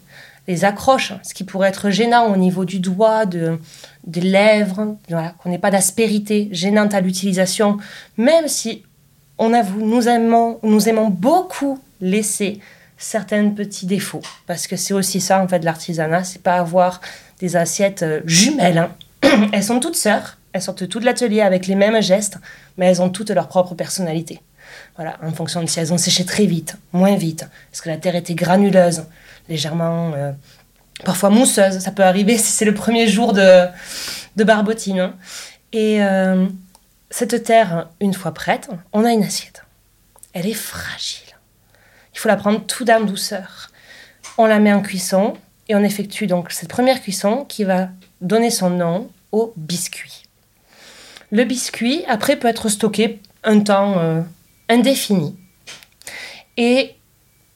les 0.48 0.64
accroches, 0.64 1.12
ce 1.22 1.35
qui 1.35 1.44
pourrait 1.44 1.68
être 1.68 1.90
gênant 1.90 2.32
au 2.32 2.37
niveau 2.37 2.64
du 2.64 2.80
doigt, 2.80 3.26
de, 3.26 3.59
des 4.06 4.20
lèvres, 4.20 4.96
qu'on 5.38 5.48
n'ait 5.48 5.59
pas 5.59 5.70
d'aspérité 5.70 6.48
gênante 6.50 6.94
à 6.94 7.00
l'utilisation, 7.00 7.78
même 8.16 8.48
si 8.48 8.82
on 9.38 9.52
avoue, 9.52 9.85
nous 9.85 10.09
aimons, 10.09 10.59
nous 10.62 10.88
aimons 10.88 11.11
beaucoup 11.11 11.78
laisser 12.00 12.61
certains 12.98 13.50
petits 13.50 13.87
défauts, 13.87 14.22
parce 14.46 14.66
que 14.66 14.76
c'est 14.76 14.94
aussi 14.94 15.20
ça 15.20 15.40
en 15.42 15.48
fait 15.48 15.62
l'artisanat, 15.62 16.24
c'est 16.24 16.42
pas 16.42 16.54
avoir 16.54 17.00
des 17.40 17.56
assiettes 17.56 18.02
euh, 18.02 18.20
jumelles, 18.24 18.78
hein. 18.78 19.48
elles 19.52 19.62
sont 19.62 19.80
toutes 19.80 19.96
sœurs, 19.96 20.38
elles 20.52 20.62
sortent 20.62 20.88
toutes 20.88 21.02
de 21.02 21.06
l'atelier 21.06 21.42
avec 21.42 21.66
les 21.66 21.74
mêmes 21.74 22.00
gestes, 22.00 22.38
mais 22.78 22.87
elles 22.87 23.02
ont 23.02 23.11
toutes 23.11 23.30
leur 23.30 23.48
propre 23.48 23.74
personnalité. 23.74 24.40
Voilà, 24.96 25.18
en 25.22 25.32
fonction 25.32 25.62
de 25.62 25.66
si 25.68 25.78
elles 25.78 25.92
ont 25.92 25.98
séché 25.98 26.24
très 26.24 26.46
vite, 26.46 26.76
moins 26.92 27.16
vite, 27.16 27.42
est-ce 27.72 27.82
que 27.82 27.90
la 27.90 27.98
terre 27.98 28.16
était 28.16 28.35
granuleuse, 28.35 29.04
légèrement, 29.48 30.12
euh, 30.14 30.32
parfois 31.04 31.28
mousseuse, 31.28 31.78
ça 31.80 31.90
peut 31.90 32.04
arriver 32.04 32.38
si 32.38 32.50
c'est 32.50 32.64
le 32.64 32.72
premier 32.72 33.06
jour 33.06 33.35
de, 33.35 33.66
de 34.37 34.44
barbotine. 34.44 35.00
hein. 35.00 35.14
Et 35.72 36.02
euh, 36.02 36.46
cette 37.11 37.42
terre, 37.44 37.88
une 38.00 38.14
fois 38.14 38.32
prête, 38.32 38.70
on 38.92 39.04
a 39.04 39.12
une 39.12 39.22
assiette. 39.22 39.64
Elle 40.32 40.46
est 40.46 40.54
fragile. 40.54 41.20
Il 42.14 42.18
faut 42.18 42.28
la 42.28 42.37
prendre 42.37 42.64
tout 42.64 42.85
d'un 42.85 43.00
douceur. 43.00 43.70
On 44.38 44.46
la 44.46 44.59
met 44.59 44.72
en 44.72 44.80
cuisson 44.80 45.35
et 45.68 45.74
on 45.74 45.82
effectue 45.82 46.26
donc 46.26 46.52
cette 46.52 46.70
première 46.70 47.02
cuisson 47.02 47.44
qui 47.46 47.64
va 47.64 47.90
donner 48.22 48.50
son 48.50 48.70
nom 48.70 49.11
au 49.32 49.52
biscuit. 49.56 50.22
Le 51.30 51.44
biscuit, 51.44 52.04
après, 52.09 52.37
peut 52.37 52.48
être 52.48 52.68
stocké 52.70 53.20
un 53.44 53.61
temps 53.61 53.98
euh, 53.98 54.22
indéfini. 54.68 55.37
Et 56.57 56.94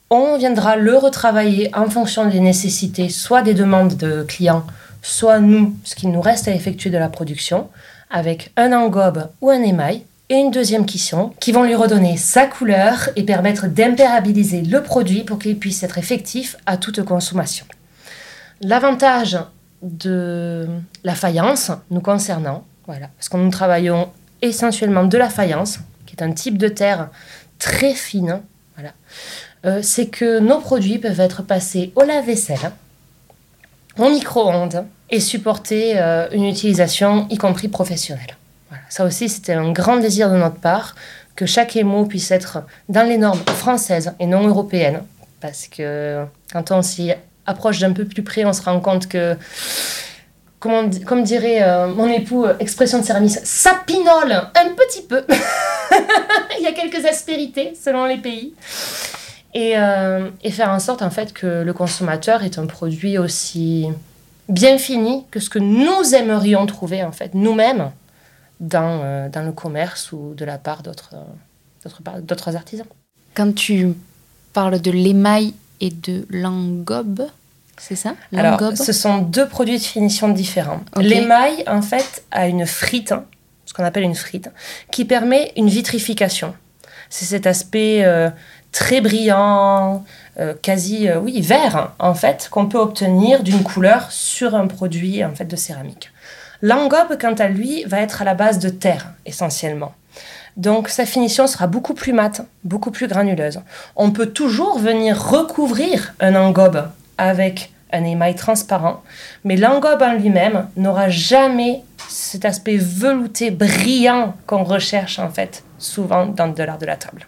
on 0.09 0.37
viendra 0.37 0.75
le 0.75 0.97
retravailler 0.97 1.73
en 1.75 1.89
fonction 1.89 2.27
des 2.27 2.39
nécessités, 2.39 3.09
soit 3.09 3.41
des 3.41 3.53
demandes 3.53 3.95
de 3.95 4.23
clients, 4.23 4.65
soit 5.01 5.39
nous, 5.39 5.75
ce 5.83 5.95
qu'il 5.95 6.11
nous 6.11 6.21
reste 6.21 6.47
à 6.47 6.53
effectuer 6.53 6.89
de 6.89 6.97
la 6.97 7.09
production, 7.09 7.69
avec 8.09 8.51
un 8.57 8.73
engobe 8.73 9.29
ou 9.39 9.49
un 9.49 9.61
émail 9.61 10.03
et 10.29 10.35
une 10.35 10.51
deuxième 10.51 10.85
cuisson 10.85 11.33
qui 11.39 11.51
vont 11.51 11.63
lui 11.63 11.75
redonner 11.75 12.17
sa 12.17 12.45
couleur 12.45 13.09
et 13.15 13.23
permettre 13.23 13.67
d'impérabiliser 13.67 14.61
le 14.61 14.83
produit 14.83 15.23
pour 15.23 15.39
qu'il 15.39 15.57
puisse 15.57 15.83
être 15.83 15.97
effectif 15.97 16.55
à 16.65 16.77
toute 16.77 17.03
consommation. 17.03 17.65
L'avantage 18.61 19.37
de 19.81 20.67
la 21.03 21.15
faïence 21.15 21.71
nous 21.89 22.01
concernant, 22.01 22.63
voilà, 22.85 23.07
parce 23.17 23.29
que 23.29 23.37
nous 23.37 23.49
travaillons 23.49 24.09
essentiellement 24.41 25.05
de 25.05 25.17
la 25.17 25.29
faïence, 25.29 25.79
un 26.21 26.31
type 26.31 26.57
de 26.57 26.67
terre 26.67 27.09
très 27.59 27.93
fine, 27.93 28.41
voilà, 28.75 28.93
euh, 29.65 29.81
c'est 29.83 30.07
que 30.07 30.39
nos 30.39 30.59
produits 30.59 30.97
peuvent 30.97 31.19
être 31.19 31.43
passés 31.43 31.91
au 31.95 32.03
lave-vaisselle, 32.03 32.71
au 33.97 34.09
micro-ondes 34.09 34.85
et 35.09 35.19
supporter 35.19 35.93
euh, 35.97 36.27
une 36.31 36.45
utilisation, 36.45 37.27
y 37.29 37.37
compris 37.37 37.67
professionnelle. 37.67 38.37
Ça 38.89 39.05
aussi, 39.05 39.29
c'était 39.29 39.53
un 39.53 39.71
grand 39.71 39.97
désir 39.97 40.29
de 40.29 40.37
notre 40.37 40.55
part, 40.55 40.95
que 41.35 41.45
chaque 41.45 41.75
émo 41.75 42.05
puisse 42.05 42.31
être 42.31 42.63
dans 42.89 43.07
les 43.07 43.17
normes 43.17 43.39
françaises 43.55 44.13
et 44.19 44.25
non 44.25 44.47
européennes, 44.47 45.03
parce 45.39 45.67
que 45.67 46.25
quand 46.51 46.71
on 46.71 46.81
s'y 46.81 47.11
approche 47.45 47.79
d'un 47.79 47.93
peu 47.93 48.05
plus 48.05 48.23
près, 48.23 48.45
on 48.45 48.53
se 48.53 48.61
rend 48.61 48.79
compte 48.79 49.07
que, 49.07 49.35
comme, 50.59 50.93
comme 51.05 51.23
dirait 51.23 51.63
euh, 51.63 51.87
mon 51.87 52.07
époux, 52.07 52.45
expression 52.59 52.99
de 52.99 53.05
service, 53.05 53.39
ça 53.43 53.81
pinole 53.85 54.31
un 54.31 54.69
petit 54.75 55.03
peu. 55.03 55.23
Il 56.59 56.63
y 56.63 56.67
a 56.67 56.73
quelques 56.73 57.05
aspérités 57.05 57.73
selon 57.81 58.05
les 58.05 58.17
pays. 58.17 58.53
Et, 59.53 59.77
euh, 59.77 60.29
et 60.43 60.51
faire 60.51 60.69
en 60.69 60.79
sorte 60.79 61.01
en 61.01 61.09
fait 61.09 61.33
que 61.33 61.61
le 61.63 61.73
consommateur 61.73 62.43
est 62.43 62.57
un 62.57 62.67
produit 62.67 63.17
aussi 63.17 63.87
bien 64.47 64.77
fini 64.77 65.25
que 65.29 65.41
ce 65.41 65.49
que 65.49 65.59
nous 65.59 66.15
aimerions 66.15 66.65
trouver 66.65 67.03
en 67.03 67.11
fait 67.11 67.33
nous-mêmes 67.33 67.91
dans, 68.61 69.01
euh, 69.03 69.27
dans 69.27 69.43
le 69.43 69.51
commerce 69.51 70.13
ou 70.13 70.33
de 70.35 70.45
la 70.45 70.57
part 70.57 70.83
d'autres 70.83 71.15
euh, 71.15 72.19
d'autres 72.21 72.55
artisans. 72.55 72.85
Quand 73.33 73.53
tu 73.53 73.93
parles 74.53 74.79
de 74.79 74.91
l'émail 74.91 75.53
et 75.79 75.89
de 75.89 76.25
l'engobe, 76.29 77.27
c'est 77.77 77.95
ça? 77.95 78.13
Alors, 78.35 78.77
ce 78.77 78.93
sont 78.93 79.17
deux 79.17 79.47
produits 79.47 79.79
de 79.79 79.83
finition 79.83 80.29
différents. 80.29 80.81
L'émail, 80.97 81.63
en 81.65 81.81
fait, 81.81 82.23
a 82.29 82.47
une 82.47 82.67
frite, 82.67 83.11
hein, 83.11 83.25
appelle 83.83 84.03
une 84.03 84.15
frite, 84.15 84.49
qui 84.91 85.05
permet 85.05 85.51
une 85.55 85.69
vitrification. 85.69 86.53
C'est 87.09 87.25
cet 87.25 87.47
aspect 87.47 88.03
euh, 88.03 88.29
très 88.71 89.01
brillant, 89.01 90.03
euh, 90.39 90.53
quasi, 90.61 91.09
euh, 91.09 91.19
oui, 91.19 91.41
vert, 91.41 91.91
en 91.99 92.13
fait, 92.13 92.47
qu'on 92.51 92.67
peut 92.67 92.77
obtenir 92.79 93.43
d'une 93.43 93.63
couleur 93.63 94.11
sur 94.11 94.55
un 94.55 94.67
produit, 94.67 95.23
en 95.23 95.35
fait, 95.35 95.45
de 95.45 95.55
céramique. 95.55 96.11
L'engobe, 96.61 97.17
quant 97.19 97.33
à 97.33 97.47
lui, 97.47 97.83
va 97.85 97.99
être 97.99 98.21
à 98.21 98.25
la 98.25 98.33
base 98.33 98.59
de 98.59 98.69
terre, 98.69 99.13
essentiellement. 99.25 99.93
Donc 100.57 100.89
sa 100.89 101.05
finition 101.05 101.47
sera 101.47 101.67
beaucoup 101.67 101.93
plus 101.93 102.13
mate, 102.13 102.41
beaucoup 102.63 102.91
plus 102.91 103.07
granuleuse. 103.07 103.61
On 103.95 104.11
peut 104.11 104.27
toujours 104.27 104.79
venir 104.79 105.21
recouvrir 105.21 106.13
un 106.19 106.35
engobe 106.35 106.89
avec 107.17 107.71
un 107.93 108.03
émail 108.03 108.35
transparent, 108.35 109.01
mais 109.43 109.55
l'engobe 109.55 110.01
en 110.01 110.13
lui-même 110.13 110.67
n'aura 110.77 111.09
jamais 111.09 111.83
cet 112.11 112.45
aspect 112.45 112.77
velouté, 112.77 113.51
brillant 113.51 114.35
qu'on 114.45 114.63
recherche 114.63 115.19
en 115.19 115.29
fait 115.29 115.63
souvent 115.77 116.25
dans 116.25 116.47
de 116.47 116.63
l'art 116.63 116.77
de 116.77 116.85
la 116.85 116.97
table. 116.97 117.27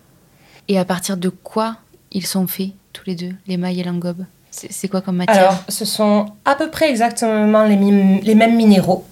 Et 0.68 0.78
à 0.78 0.86
partir 0.86 1.18
de 1.18 1.30
quoi 1.30 1.78
ils 2.12 2.26
sont 2.26 2.48
faits, 2.48 2.72
tous 2.92 3.04
les 3.08 3.16
deux, 3.16 3.34
l'émail 3.48 3.80
et 3.80 3.84
l'engobe? 3.84 4.26
C'est 4.52 4.88
quoi 4.88 5.02
comme 5.02 5.16
matière? 5.18 5.38
Alors, 5.38 5.64
ce 5.68 5.84
sont 5.84 6.28
à 6.46 6.54
peu 6.54 6.70
près 6.70 6.90
exactement 6.90 7.64
les, 7.64 8.22
les 8.22 8.36
mêmes 8.36 8.56
minéraux. 8.56 9.04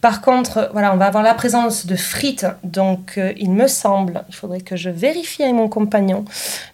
Par 0.00 0.20
contre, 0.20 0.68
voilà, 0.72 0.92
on 0.92 0.96
va 0.96 1.06
avoir 1.06 1.22
la 1.22 1.34
présence 1.34 1.86
de 1.86 1.94
frites, 1.94 2.46
donc 2.64 3.14
euh, 3.16 3.32
il 3.36 3.52
me 3.52 3.68
semble, 3.68 4.24
il 4.28 4.34
faudrait 4.34 4.62
que 4.62 4.74
je 4.74 4.90
vérifie 4.90 5.44
avec 5.44 5.54
mon 5.54 5.68
compagnon, 5.68 6.24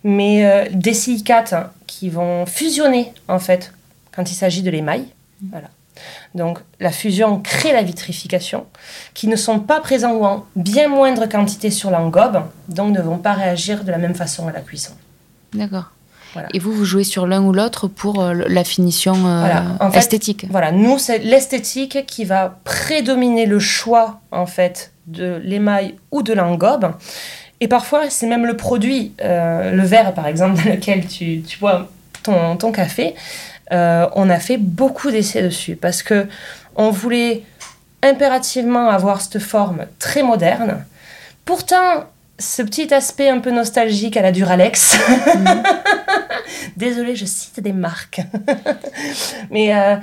mais 0.03 0.47
euh, 0.47 0.65
des 0.73 0.95
silicates 0.95 1.55
qui 1.87 2.09
vont 2.09 2.47
fusionner 2.47 3.13
en 3.29 3.39
fait 3.39 3.75
quand 4.15 4.31
il 4.31 4.35
s'agit 4.35 4.63
de 4.63 4.71
l'émail. 4.71 5.05
Voilà. 5.51 5.69
Donc 6.35 6.59
la 6.81 6.91
fusion 6.91 7.41
crée 7.41 7.73
la 7.73 7.83
vitrification, 7.83 8.67
qui 9.15 9.29
ne 9.29 9.37
sont 9.37 9.61
pas 9.61 9.81
présents 9.81 10.13
ou 10.13 10.25
en 10.25 10.45
bien 10.57 10.89
moindre 10.89 11.27
quantité 11.27 11.71
sur 11.71 11.91
l'engobe, 11.91 12.43
donc 12.69 12.95
ne 12.95 13.01
vont 13.01 13.19
pas 13.19 13.33
réagir 13.33 13.85
de 13.85 13.91
la 13.91 13.99
même 13.99 14.15
façon 14.15 14.49
à 14.49 14.53
la 14.53 14.61
cuisson. 14.61 14.93
D'accord. 15.55 15.91
Voilà. 16.33 16.49
Et 16.53 16.59
vous, 16.59 16.73
vous 16.73 16.85
jouez 16.85 17.05
sur 17.05 17.27
l'un 17.27 17.43
ou 17.43 17.53
l'autre 17.53 17.89
pour 17.89 18.23
euh, 18.23 18.35
la 18.35 18.63
finition 18.63 19.15
euh, 19.15 19.41
Voilà, 19.41 19.65
en 19.81 19.91
fait, 19.91 20.01
esthétique 20.01 20.47
Voilà, 20.51 20.71
nous, 20.71 20.99
c'est 20.99 21.19
l'esthétique 21.19 22.05
qui 22.07 22.27
va 22.27 22.59
prédominer 22.65 23.47
le 23.47 23.59
choix, 23.59 24.21
en 24.33 24.45
fait, 24.45 24.93
de 25.07 25.41
l'émail 25.43 25.95
ou 26.11 26.23
de 26.23 26.35
l'engobe. 26.35 26.93
Et 27.61 27.69
parfois, 27.69 28.11
c'est 28.11 28.27
même 28.27 28.45
le 28.45 28.55
produit, 28.55 29.15
euh, 29.23 29.73
le 29.73 29.83
verre, 29.83 30.13
par 30.13 30.27
exemple, 30.27 30.63
dans 30.63 30.71
lequel 30.71 31.07
tu, 31.07 31.41
tu 31.41 31.59
bois 31.59 31.89
ton, 32.23 32.57
ton 32.57 32.71
café. 32.71 33.15
Euh, 33.73 34.09
on 34.15 34.31
a 34.31 34.39
fait 34.39 34.59
beaucoup 34.59 35.11
d'essais 35.11 35.43
dessus 35.43 35.77
parce 35.77 36.03
que 36.03 36.27
on 36.77 36.91
voulait 36.91 37.43
impérativement 38.03 38.89
avoir 38.89 39.21
cette 39.21 39.39
forme 39.39 39.87
très 39.99 40.23
moderne. 40.23 40.85
Pourtant, 41.45 42.05
ce 42.39 42.63
petit 42.63 42.93
aspect 42.93 43.29
un 43.29 43.41
peu 43.41 43.51
nostalgique 43.51 44.17
à 44.17 44.23
la 44.23 44.33
Duralex. 44.33 44.99
Désolée, 46.77 47.17
je 47.17 47.25
cite 47.25 47.61
des 47.61 47.73
marques. 47.73 48.21
Mais 49.51 49.75
euh, 49.75 49.97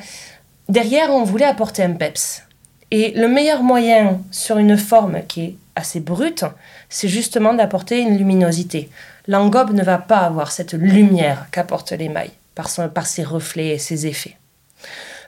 derrière, 0.67 1.11
on 1.11 1.23
voulait 1.23 1.45
apporter 1.45 1.83
un 1.83 1.91
peps. 1.91 2.43
Et 2.91 3.11
le 3.15 3.27
meilleur 3.27 3.63
moyen 3.63 4.19
sur 4.31 4.57
une 4.57 4.77
forme 4.77 5.21
qui 5.27 5.41
est 5.43 5.55
assez 5.75 5.99
brute, 5.99 6.45
c'est 6.89 7.07
justement 7.07 7.53
d'apporter 7.53 7.99
une 7.99 8.17
luminosité. 8.17 8.89
L'engobe 9.27 9.73
ne 9.73 9.83
va 9.83 9.97
pas 9.97 10.19
avoir 10.19 10.51
cette 10.51 10.73
lumière 10.73 11.47
qu'apporte 11.51 11.91
l'émail 11.91 12.31
par, 12.55 12.69
son- 12.69 12.89
par 12.89 13.05
ses 13.07 13.23
reflets 13.23 13.69
et 13.69 13.77
ses 13.77 14.07
effets. 14.07 14.37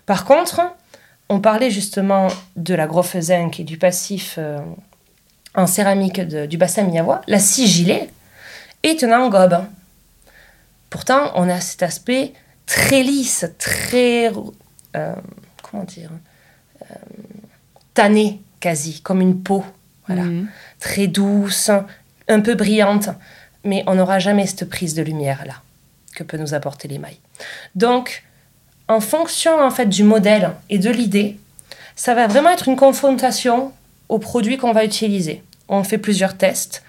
Par 0.05 0.25
contre, 0.25 0.61
on 1.29 1.39
parlait 1.39 1.71
justement 1.71 2.27
de 2.55 2.75
la 2.75 2.85
groffe 2.87 3.17
zinc 3.19 3.59
et 3.59 3.63
du 3.63 3.77
passif 3.77 4.35
euh, 4.37 4.59
en 5.55 5.65
céramique 5.67 6.19
de- 6.21 6.45
du 6.45 6.57
bassin 6.57 6.83
miavois. 6.83 7.21
La 7.27 7.39
sigillée 7.39 8.09
est 8.83 9.03
un 9.03 9.19
engobe. 9.19 9.63
Pourtant, 10.89 11.31
on 11.35 11.49
a 11.49 11.59
cet 11.61 11.83
aspect 11.83 12.33
très 12.65 13.01
lisse, 13.03 13.45
très. 13.57 14.31
euh, 14.95 15.15
comment 15.63 15.83
dire 15.83 16.11
euh, 16.91 16.95
Tanné, 17.93 18.41
quasi, 18.59 19.01
comme 19.01 19.21
une 19.21 19.41
peau. 19.41 19.63
Voilà. 20.07 20.23
Mhm. 20.23 20.47
Très 20.79 21.07
douce, 21.07 21.71
un 22.27 22.39
peu 22.41 22.53
brillante. 22.55 23.09
Mais 23.63 23.83
on 23.87 23.95
n'aura 23.95 24.19
jamais 24.19 24.45
cette 24.45 24.69
prise 24.69 24.93
de 24.93 25.01
lumière-là 25.01 25.55
que 26.15 26.23
peut 26.23 26.37
nous 26.37 26.53
apporter 26.53 26.87
l'émail. 26.87 27.17
Donc, 27.75 28.23
en 28.87 28.99
fonction 28.99 29.59
en 29.59 29.71
fait 29.71 29.87
du 29.87 30.03
modèle 30.03 30.51
et 30.69 30.79
de 30.79 30.89
l'idée, 30.89 31.37
ça 31.95 32.13
va 32.13 32.27
vraiment 32.27 32.49
être 32.49 32.67
une 32.67 32.75
confrontation 32.75 33.71
au 34.09 34.19
produit 34.19 34.57
qu'on 34.57 34.73
va 34.73 34.85
utiliser. 34.85 35.43
On 35.69 35.83
fait 35.83 35.97
plusieurs 35.97 36.37
tests. 36.37 36.83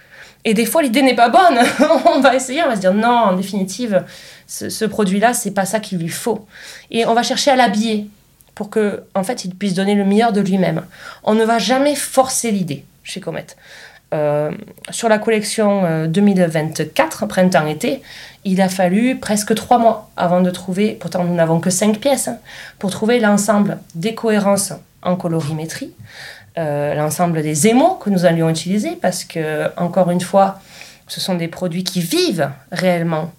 Et 0.45 0.55
des 0.55 0.67
fois, 0.67 0.83
l'idée 0.83 1.03
n'est 1.03 1.17
pas 1.17 1.29
bonne. 1.29 1.59
on 2.07 2.21
va 2.21 2.35
essayer, 2.35 2.62
on 2.62 2.69
va 2.69 2.77
se 2.77 2.81
dire 2.81 2.95
non, 2.95 3.09
en 3.09 3.37
définitive, 3.37 4.05
ce, 4.47 4.69
ce 4.69 4.85
produit-là, 4.85 5.35
c'est 5.35 5.51
pas 5.51 5.65
ça 5.65 5.81
qu'il 5.81 5.99
lui 5.99 6.09
faut. 6.09 6.47
Et 6.91 7.05
on 7.07 7.15
va 7.15 7.23
chercher 7.23 7.51
à 7.51 7.57
l'habiller 7.57 8.07
pour 8.55 8.71
que, 8.71 9.03
en 9.15 9.25
fait, 9.25 9.45
il 9.45 9.55
puisse 9.55 9.75
donner 9.75 9.95
le 9.95 10.05
meilleur 10.05 10.33
de 10.33 10.41
lui-même. 10.41 10.85
On 11.25 11.35
ne 11.35 11.45
va 11.45 11.59
jamais 11.59 11.95
forcer 11.95 12.51
l'idée 12.51 12.85
chez 13.03 13.21
Comet. 13.21 13.47
Euh, 14.14 14.53
sur 14.90 15.09
la 15.09 15.19
collection 15.19 15.85
euh, 15.85 16.07
2024, 16.07 17.27
printemps-été, 17.27 18.03
il 18.45 18.61
a 18.61 18.69
fallu 18.69 19.16
presque 19.19 19.55
trois 19.57 19.79
mois 19.79 20.11
avant 20.16 20.40
de 20.40 20.51
trouver, 20.51 20.97
pourtant 21.01 21.25
nous 21.25 21.35
n'avons 21.35 21.59
que 21.59 21.71
cinq 21.71 21.99
pièces, 21.99 22.29
hein, 22.29 22.38
pour 22.79 22.90
trouver 22.90 23.19
l'ensemble 23.19 23.79
des 23.97 24.14
cohérences 24.14 24.73
en 25.03 25.16
colorimétrie, 25.16 25.92
euh, 26.57 26.95
l'ensemble 26.95 27.42
des 27.42 27.66
émaux 27.66 27.95
que 27.95 28.09
nous 28.11 28.25
allions 28.25 28.49
utiliser, 28.49 28.97
parce 29.03 29.25
que, 29.25 29.71
encore 29.77 30.11
une 30.12 30.21
fois, 30.21 30.61
ce 31.09 31.21
sont 31.21 31.35
des 31.35 31.49
produits 31.49 31.83
qui 31.83 32.01
vivent 32.01 32.51
réellement. 32.71 33.33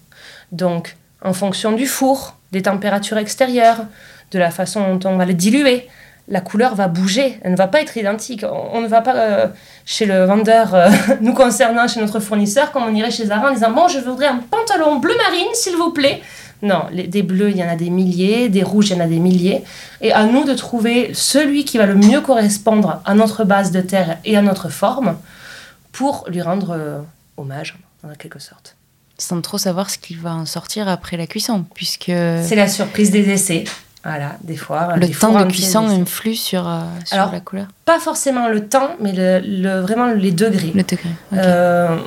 Donc, 0.52 0.96
en 1.24 1.32
fonction 1.32 1.72
du 1.72 1.86
four, 1.86 2.36
des 2.52 2.62
températures 2.62 3.18
extérieures, 3.18 3.86
de 4.32 4.38
la 4.38 4.50
façon 4.50 4.94
dont 4.94 5.08
on 5.08 5.16
va 5.16 5.24
le 5.24 5.34
diluer, 5.34 5.88
la 6.28 6.40
couleur 6.40 6.74
va 6.74 6.88
bouger, 6.88 7.38
elle 7.42 7.52
ne 7.52 7.56
va 7.56 7.66
pas 7.66 7.80
être 7.80 7.96
identique. 7.96 8.44
On, 8.72 8.80
ne 8.80 8.86
va 8.86 9.00
pas 9.00 9.16
euh, 9.16 9.46
chez 9.84 10.06
le 10.06 10.24
vendeur, 10.24 10.74
euh, 10.74 10.90
nous 11.20 11.32
concernant, 11.32 11.88
chez 11.88 12.00
notre 12.00 12.20
fournisseur, 12.20 12.70
comme 12.70 12.84
on 12.84 12.94
irait 12.94 13.10
chez 13.10 13.26
Zara 13.26 13.50
en 13.50 13.54
disant 13.54 13.70
Bon, 13.70 13.88
je 13.88 13.98
voudrais 13.98 14.26
un 14.26 14.40
pantalon 14.50 14.98
bleu 14.98 15.14
marine, 15.16 15.48
s'il 15.54 15.76
vous 15.76 15.90
plaît. 15.90 16.22
Non, 16.60 16.86
des 16.92 17.22
bleus, 17.22 17.50
il 17.50 17.56
y 17.56 17.62
en 17.62 17.68
a 17.68 17.76
des 17.76 17.88
milliers, 17.88 18.48
des 18.48 18.64
rouges, 18.64 18.90
il 18.90 18.96
y 18.96 19.00
en 19.00 19.04
a 19.04 19.06
des 19.06 19.20
milliers. 19.20 19.62
Et 20.00 20.12
à 20.12 20.24
nous 20.24 20.44
de 20.44 20.54
trouver 20.54 21.10
celui 21.14 21.64
qui 21.64 21.78
va 21.78 21.86
le 21.86 21.94
mieux 21.94 22.20
correspondre 22.20 23.00
à 23.04 23.14
notre 23.14 23.44
base 23.44 23.70
de 23.70 23.80
terre 23.80 24.18
et 24.24 24.36
à 24.36 24.42
notre 24.42 24.68
forme 24.68 25.16
pour 25.92 26.26
lui 26.28 26.42
rendre 26.42 26.70
euh, 26.76 26.98
hommage, 27.36 27.78
en 28.04 28.12
quelque 28.14 28.40
sorte. 28.40 28.76
Sans 29.18 29.40
trop 29.40 29.58
savoir 29.58 29.88
ce 29.88 29.98
qu'il 29.98 30.18
va 30.18 30.34
en 30.34 30.46
sortir 30.46 30.88
après 30.88 31.16
la 31.16 31.26
cuisson, 31.26 31.64
puisque... 31.74 32.06
C'est 32.06 32.56
la 32.56 32.68
surprise 32.68 33.12
des 33.12 33.30
essais. 33.30 33.64
Voilà, 34.04 34.36
des 34.42 34.56
fois. 34.56 34.96
Le 34.96 35.08
temps 35.08 35.38
de 35.44 35.50
cuisson 35.50 35.86
influe 35.86 36.36
sur, 36.36 36.68
euh, 36.68 36.82
sur 37.04 37.30
la 37.32 37.40
couleur 37.40 37.66
Pas 37.84 37.98
forcément 37.98 38.48
le 38.48 38.68
temps, 38.68 38.90
mais 39.00 39.12
le, 39.14 39.80
vraiment 39.80 40.06
les 40.06 40.30
degrés. 40.30 40.72
Le 40.74 40.82
degré. 40.82 41.08
Euh, 41.32 41.98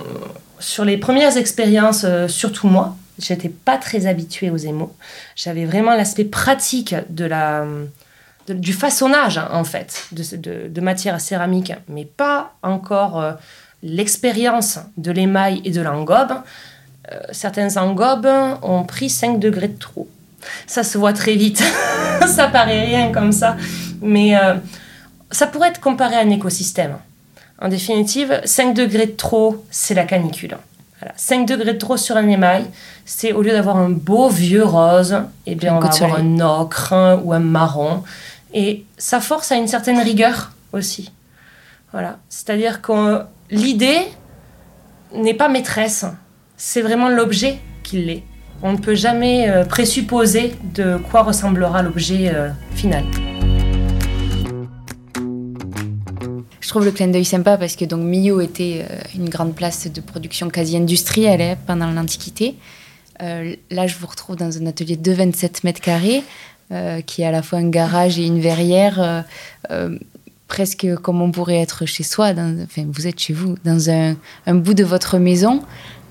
sur 0.59 0.85
les 0.85 0.97
premières 0.97 1.37
expériences, 1.37 2.05
surtout 2.27 2.67
moi, 2.67 2.95
J'étais 3.21 3.49
pas 3.49 3.77
très 3.77 4.07
habituée 4.07 4.49
aux 4.49 4.57
émaux. 4.57 4.95
J'avais 5.35 5.65
vraiment 5.65 5.95
l'aspect 5.95 6.25
pratique 6.25 6.95
de 7.09 7.25
la, 7.25 7.65
du 8.47 8.73
façonnage, 8.73 9.37
hein, 9.37 9.49
en 9.51 9.63
fait, 9.63 10.07
de, 10.11 10.23
de, 10.37 10.67
de, 10.67 10.81
matière 10.81 11.21
céramique, 11.21 11.73
mais 11.87 12.05
pas 12.05 12.53
encore 12.63 13.19
euh, 13.19 13.33
l'expérience 13.83 14.79
de 14.97 15.11
l'émail 15.11 15.61
et 15.65 15.71
de 15.71 15.81
l'engobe. 15.81 16.33
Euh, 17.11 17.19
certains 17.31 17.77
engobes 17.77 18.29
ont 18.61 18.83
pris 18.83 19.09
5 19.09 19.39
degrés 19.39 19.67
de 19.67 19.77
trop. 19.77 20.07
Ça 20.67 20.83
se 20.83 20.97
voit 20.97 21.13
très 21.13 21.35
vite. 21.35 21.63
ça 22.27 22.47
paraît 22.47 22.85
rien 22.85 23.11
comme 23.11 23.31
ça. 23.31 23.57
Mais 24.01 24.37
euh, 24.37 24.55
ça 25.31 25.47
pourrait 25.47 25.69
être 25.69 25.79
comparé 25.79 26.15
à 26.15 26.19
un 26.19 26.29
écosystème. 26.29 26.97
En 27.59 27.67
définitive, 27.67 28.41
5 28.43 28.73
degrés 28.73 29.05
de 29.05 29.11
trop, 29.11 29.63
c'est 29.69 29.93
la 29.93 30.05
canicule. 30.05 30.57
5 31.15 31.47
degrés 31.47 31.73
de 31.73 31.77
trop 31.77 31.97
sur 31.97 32.17
un 32.17 32.27
émail, 32.27 32.65
c'est 33.05 33.33
au 33.33 33.41
lieu 33.41 33.51
d'avoir 33.51 33.77
un 33.77 33.89
beau 33.89 34.29
vieux 34.29 34.63
rose, 34.63 35.17
eh 35.45 35.55
bien 35.55 35.75
on 35.75 35.79
va 35.79 35.89
avoir 35.89 36.19
un 36.19 36.39
ocre 36.39 37.19
ou 37.23 37.33
un 37.33 37.39
marron. 37.39 38.03
Et 38.53 38.85
ça 38.97 39.19
force 39.19 39.51
à 39.51 39.55
une 39.55 39.67
certaine 39.67 39.99
rigueur 39.99 40.51
aussi. 40.73 41.11
Voilà. 41.91 42.17
C'est-à-dire 42.29 42.81
que 42.81 43.21
l'idée 43.49 44.01
n'est 45.13 45.33
pas 45.33 45.49
maîtresse, 45.49 46.05
c'est 46.57 46.81
vraiment 46.81 47.09
l'objet 47.09 47.59
qui 47.83 47.97
l'est. 48.03 48.23
On 48.63 48.73
ne 48.73 48.77
peut 48.77 48.93
jamais 48.93 49.49
euh, 49.49 49.65
présupposer 49.65 50.53
de 50.75 50.97
quoi 51.09 51.23
ressemblera 51.23 51.81
l'objet 51.81 52.31
euh, 52.31 52.49
final. 52.75 53.03
Je 56.59 56.69
trouve 56.69 56.85
le 56.85 56.91
clin 56.91 57.07
d'œil 57.07 57.25
sympa 57.25 57.57
parce 57.57 57.75
que 57.75 57.85
donc 57.85 58.01
était 58.43 58.85
euh, 58.87 58.99
une 59.15 59.29
grande 59.29 59.55
place 59.55 59.91
de 59.91 59.99
production 59.99 60.49
quasi 60.49 60.77
industrielle 60.77 61.41
hein, 61.41 61.57
pendant 61.65 61.89
l'Antiquité. 61.89 62.55
Là, 63.19 63.85
je 63.85 63.97
vous 63.97 64.07
retrouve 64.07 64.35
dans 64.35 64.57
un 64.57 64.65
atelier 64.65 64.95
de 64.95 65.11
27 65.11 65.63
mètres 65.63 65.79
carrés, 65.79 66.23
qui 67.05 67.21
est 67.21 67.25
à 67.25 67.29
la 67.29 67.43
fois 67.43 67.59
un 67.59 67.69
garage 67.69 68.17
et 68.17 68.25
une 68.25 68.39
verrière, 68.39 69.23
presque 70.47 70.87
comme 71.03 71.21
on 71.21 71.31
pourrait 71.31 71.59
être 71.59 71.85
chez 71.85 72.01
soi. 72.01 72.31
enfin, 72.31 72.83
vous 72.87 73.05
êtes 73.05 73.19
chez 73.19 73.33
vous, 73.33 73.57
dans 73.63 73.91
un, 73.91 74.55
bout 74.55 74.73
de 74.73 74.83
votre 74.83 75.19
maison. 75.19 75.61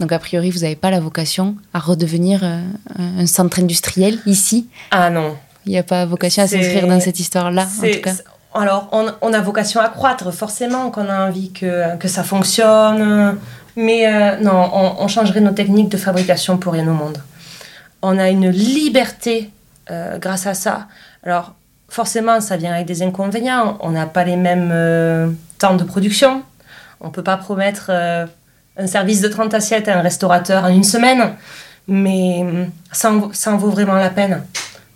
Donc, 0.00 0.12
a 0.12 0.18
priori, 0.18 0.50
vous 0.50 0.60
n'avez 0.60 0.76
pas 0.76 0.90
la 0.90 0.98
vocation 0.98 1.56
à 1.72 1.78
redevenir 1.78 2.42
un 2.42 3.26
centre 3.26 3.60
industriel 3.60 4.18
ici. 4.26 4.66
Ah 4.90 5.10
non. 5.10 5.36
Il 5.66 5.72
n'y 5.72 5.78
a 5.78 5.82
pas 5.82 6.06
vocation 6.06 6.42
à 6.42 6.46
s'inscrire 6.46 6.86
dans 6.86 7.00
cette 7.00 7.20
histoire-là, 7.20 7.68
en 7.78 7.86
tout 7.86 8.00
cas 8.00 8.14
alors, 8.52 8.88
on, 8.90 9.32
a 9.32 9.40
vocation 9.40 9.80
à 9.80 9.88
croître, 9.88 10.32
forcément, 10.34 10.90
qu'on 10.90 11.08
a 11.08 11.28
envie 11.28 11.52
que, 11.52 11.96
que 11.98 12.08
ça 12.08 12.24
fonctionne. 12.24 13.38
Mais 13.76 14.06
euh, 14.06 14.36
non, 14.40 14.96
on, 14.98 15.06
changerait 15.06 15.40
nos 15.40 15.52
techniques 15.52 15.88
de 15.88 15.96
fabrication 15.96 16.58
pour 16.58 16.72
rien 16.72 16.86
au 16.88 16.92
monde. 16.92 17.18
On 18.02 18.18
a 18.18 18.28
une 18.28 18.50
liberté 18.50 19.50
euh, 19.90 20.18
grâce 20.18 20.46
à 20.46 20.54
ça. 20.54 20.88
Alors, 21.22 21.54
forcément, 21.88 22.40
ça 22.40 22.56
vient 22.56 22.72
avec 22.72 22.86
des 22.86 23.02
inconvénients. 23.02 23.78
On 23.80 23.90
n'a 23.90 24.06
pas 24.06 24.24
les 24.24 24.36
mêmes 24.36 24.70
euh, 24.72 25.30
temps 25.58 25.76
de 25.76 25.84
production. 25.84 26.42
On 27.00 27.06
ne 27.06 27.12
peut 27.12 27.22
pas 27.22 27.36
promettre 27.36 27.90
un 28.80 28.86
service 28.86 29.20
de 29.20 29.28
30 29.28 29.54
assiettes 29.54 29.88
à 29.88 29.98
un 29.98 30.02
restaurateur 30.02 30.64
en 30.64 30.68
une 30.68 30.84
semaine. 30.84 31.34
Mais 31.88 32.44
ça 32.92 33.12
ça 33.32 33.52
en 33.52 33.56
vaut 33.56 33.70
vraiment 33.70 33.94
la 33.94 34.10
peine 34.10 34.42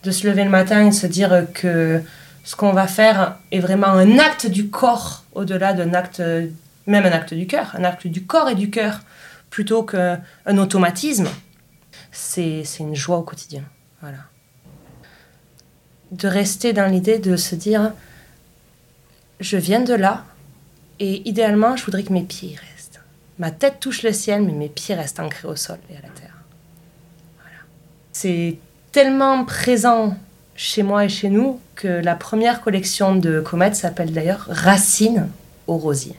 de 0.05 0.11
se 0.11 0.27
lever 0.27 0.45
le 0.45 0.51
matin 0.51 0.87
et 0.87 0.91
de 0.91 0.95
se 0.95 1.07
dire 1.07 1.47
que 1.55 2.01
ce 2.45 2.57
qu'on 2.57 2.73
va 2.73 2.87
faire 2.87 3.37
est 3.51 3.61
vraiment 3.61 3.89
un 3.89 4.19
acte 4.19 4.47
du 4.47 4.69
corps, 4.69 5.25
au-delà 5.35 5.73
d'un 5.73 5.95
acte, 5.95 6.23
même 6.87 7.07
un 7.07 7.13
acte 7.13 7.33
du 7.33 7.47
cœur, 7.47 7.75
un 7.77 7.85
acte 7.85 8.07
du 8.07 8.25
corps 8.25 8.51
et 8.51 8.55
du 8.55 8.71
cœur, 8.71 9.01
plutôt 9.49 9.83
qu'un 9.83 10.59
automatisme. 10.59 11.29
C'est 12.13 12.65
une 12.79 12.95
joie 12.95 13.19
au 13.19 13.23
quotidien. 13.23 13.63
Voilà. 14.03 14.19
De 16.13 16.29
rester 16.29 16.73
dans 16.73 16.87
l'idée 16.87 17.19
de 17.19 17.37
se 17.37 17.55
dire, 17.55 17.93
je 19.41 19.57
viens 19.57 19.81
de 19.81 19.95
là, 19.95 20.25
et 21.01 21.27
idéalement, 21.29 21.77
je 21.77 21.85
voudrais 21.85 22.03
que 22.03 22.13
mes 22.13 22.23
pieds 22.23 22.57
restent. 22.57 22.74
Ma 23.39 23.51
tête 23.51 23.81
touche 23.81 24.03
le 24.03 24.13
ciel, 24.13 24.43
mais 24.43 24.53
mes 24.53 24.69
pieds 24.69 24.95
restent 24.95 25.21
ancrés 25.21 25.49
au 25.49 25.57
sol 25.57 25.79
et 25.91 25.97
à 25.97 26.03
la 26.03 26.09
terre. 26.09 26.37
Voilà. 27.39 27.59
C'est 28.13 28.57
tellement 28.93 29.45
présent 29.45 30.17
chez 30.55 30.83
moi 30.85 31.05
et 31.05 31.09
chez 31.09 31.31
nous 31.31 31.61
que 31.75 31.89
la 31.89 32.15
première 32.15 32.61
collection 32.61 33.17
de 33.17 33.41
comètes 33.41 33.75
s'appelle 33.75 34.13
d'ailleurs 34.13 34.47
Racine 34.49 35.29
au 35.67 35.77
rosier. 35.77 36.15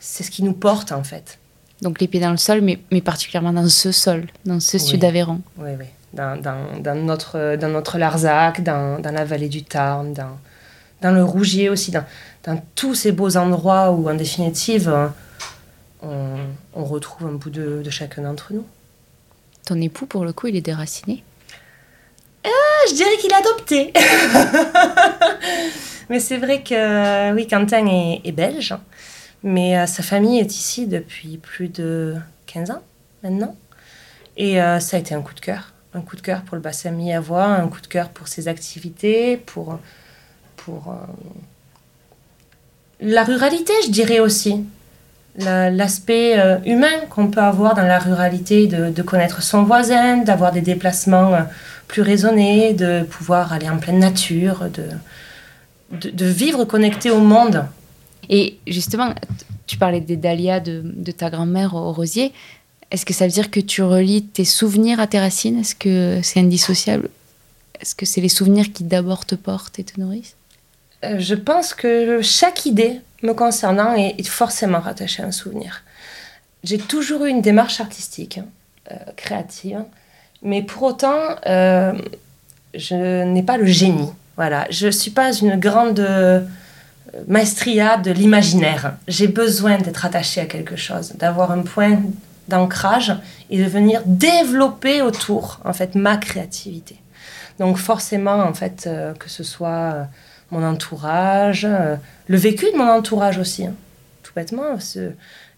C'est 0.00 0.22
ce 0.22 0.30
qui 0.30 0.42
nous 0.42 0.54
porte 0.54 0.92
en 0.92 1.04
fait. 1.04 1.38
Donc 1.82 2.00
les 2.00 2.08
pieds 2.08 2.20
dans 2.20 2.30
le 2.30 2.36
sol, 2.38 2.60
mais, 2.62 2.78
mais 2.90 3.00
particulièrement 3.02 3.52
dans 3.52 3.68
ce 3.68 3.92
sol, 3.92 4.26
dans 4.46 4.60
ce 4.60 4.78
sud 4.78 5.00
d'Aveyron. 5.00 5.40
Oui, 5.58 5.70
oui. 5.78 5.86
Dans, 6.14 6.40
dans, 6.40 6.80
dans, 6.80 6.94
notre, 6.94 7.56
dans 7.56 7.68
notre 7.68 7.98
Larzac, 7.98 8.62
dans, 8.62 9.00
dans 9.00 9.12
la 9.12 9.24
vallée 9.24 9.48
du 9.48 9.64
Tarn, 9.64 10.12
dans, 10.12 10.38
dans 11.00 11.10
le 11.10 11.24
Rougier 11.24 11.68
aussi, 11.68 11.90
dans, 11.90 12.04
dans 12.44 12.62
tous 12.74 12.94
ces 12.94 13.12
beaux 13.12 13.36
endroits 13.36 13.90
où 13.90 14.08
en 14.08 14.14
définitive 14.14 15.10
on, 16.02 16.36
on 16.74 16.84
retrouve 16.84 17.28
un 17.28 17.32
bout 17.32 17.50
de, 17.50 17.82
de 17.82 17.90
chacun 17.90 18.22
d'entre 18.22 18.52
nous. 18.52 18.66
Ton 19.64 19.80
époux, 19.80 20.06
pour 20.06 20.24
le 20.24 20.32
coup, 20.32 20.48
il 20.48 20.56
est 20.56 20.60
déraciné? 20.60 21.22
Je 22.88 22.94
dirais 22.94 23.16
qu'il 23.20 23.32
a 23.32 23.36
adopté. 23.36 23.92
mais 26.10 26.18
c'est 26.18 26.36
vrai 26.36 26.62
que, 26.62 27.32
oui, 27.32 27.46
Quentin 27.46 27.86
est, 27.86 28.32
belge, 28.32 28.74
mais 29.42 29.78
euh, 29.78 29.86
sa 29.86 30.02
famille 30.02 30.40
est 30.40 30.54
ici 30.54 30.86
depuis 30.86 31.38
plus 31.38 31.68
de 31.68 32.16
15 32.46 32.72
ans 32.72 32.82
maintenant. 33.22 33.54
Et 34.36 34.60
euh, 34.60 34.80
ça 34.80 34.96
a 34.96 35.00
été 35.00 35.14
un 35.14 35.22
coup 35.22 35.34
de 35.34 35.40
cœur. 35.40 35.72
Un 35.94 36.00
coup 36.00 36.16
de 36.16 36.22
cœur 36.22 36.42
pour 36.42 36.56
le 36.56 36.62
bassin 36.62 36.92
voix, 37.20 37.44
un 37.44 37.68
coup 37.68 37.80
de 37.80 37.86
cœur 37.86 38.08
pour 38.08 38.26
ses 38.26 38.48
activités, 38.48 39.36
pour, 39.36 39.78
pour 40.56 40.88
euh, 40.88 40.94
la 43.00 43.24
ruralité, 43.24 43.72
je 43.84 43.90
dirais 43.90 44.18
aussi. 44.18 44.64
L'aspect 45.36 46.36
humain 46.66 47.06
qu'on 47.08 47.28
peut 47.28 47.40
avoir 47.40 47.74
dans 47.74 47.84
la 47.84 47.98
ruralité, 47.98 48.66
de, 48.66 48.90
de 48.90 49.02
connaître 49.02 49.42
son 49.42 49.62
voisin, 49.62 50.18
d'avoir 50.18 50.52
des 50.52 50.60
déplacements 50.60 51.46
plus 51.88 52.02
raisonné, 52.02 52.72
de 52.74 53.02
pouvoir 53.02 53.52
aller 53.52 53.68
en 53.68 53.78
pleine 53.78 53.98
nature, 53.98 54.66
de, 54.70 56.10
de, 56.10 56.26
vivre 56.26 56.64
connecté 56.64 57.10
au 57.10 57.20
monde. 57.20 57.64
Et 58.28 58.58
justement, 58.66 59.14
tu 59.66 59.76
parlais 59.76 60.00
des 60.00 60.16
dahlias 60.16 60.60
de, 60.60 60.82
de 60.84 61.12
ta 61.12 61.28
grand-mère 61.30 61.74
au 61.74 61.92
rosier. 61.92 62.32
Est-ce 62.90 63.06
que 63.06 63.14
ça 63.14 63.26
veut 63.26 63.32
dire 63.32 63.50
que 63.50 63.60
tu 63.60 63.82
relis 63.82 64.22
tes 64.22 64.44
souvenirs 64.44 65.00
à 65.00 65.06
tes 65.06 65.18
racines? 65.20 65.58
Est-ce 65.58 65.74
que 65.74 66.20
c'est 66.22 66.40
indissociable? 66.40 67.08
Est-ce 67.80 67.94
que 67.94 68.06
c'est 68.06 68.20
les 68.20 68.28
souvenirs 68.28 68.72
qui 68.72 68.84
d'abord 68.84 69.26
te 69.26 69.34
portent 69.34 69.78
et 69.78 69.84
te 69.84 70.00
nourrissent? 70.00 70.36
Euh, 71.04 71.18
Je 71.18 71.34
pense 71.34 71.74
que 71.74 72.20
chaque 72.22 72.64
idée 72.64 73.00
me 73.22 73.32
concernant 73.32 73.94
est 73.94 74.26
forcément 74.26 74.80
rattachée 74.80 75.22
à 75.22 75.26
un 75.26 75.32
souvenir. 75.32 75.82
J'ai 76.64 76.78
toujours 76.78 77.24
eu 77.24 77.28
une 77.28 77.42
démarche 77.42 77.80
artistique, 77.80 78.40
euh, 78.90 78.94
créative, 79.16 79.84
mais 80.42 80.62
pour 80.62 80.82
autant, 80.84 81.36
euh, 81.46 81.92
je 82.74 83.24
n'ai 83.24 83.42
pas 83.42 83.56
le 83.56 83.66
génie. 83.66 84.10
Voilà, 84.36 84.66
je 84.70 84.86
ne 84.86 84.92
suis 84.92 85.10
pas 85.10 85.32
une 85.32 85.56
grande 85.58 86.00
euh, 86.00 86.40
maestria 87.26 87.96
de 87.96 88.12
l'imaginaire. 88.12 88.94
J'ai 89.08 89.26
besoin 89.26 89.78
d'être 89.78 90.04
attachée 90.04 90.40
à 90.40 90.46
quelque 90.46 90.76
chose, 90.76 91.12
d'avoir 91.16 91.50
un 91.50 91.62
point 91.62 92.00
d'ancrage 92.48 93.12
et 93.50 93.58
de 93.58 93.68
venir 93.68 94.02
développer 94.06 95.02
autour 95.02 95.60
en 95.64 95.72
fait 95.72 95.94
ma 95.94 96.16
créativité. 96.16 96.96
Donc 97.58 97.76
forcément 97.76 98.40
en 98.40 98.54
fait 98.54 98.88
que 99.18 99.28
ce 99.28 99.44
soit 99.44 100.08
mon 100.52 100.62
entourage, 100.64 101.64
euh, 101.64 101.96
le 102.28 102.36
vécu 102.36 102.66
de 102.70 102.76
mon 102.76 102.88
entourage 102.88 103.38
aussi. 103.38 103.66
Hein. 103.66 103.74
Tout 104.22 104.32
bêtement, 104.36 104.76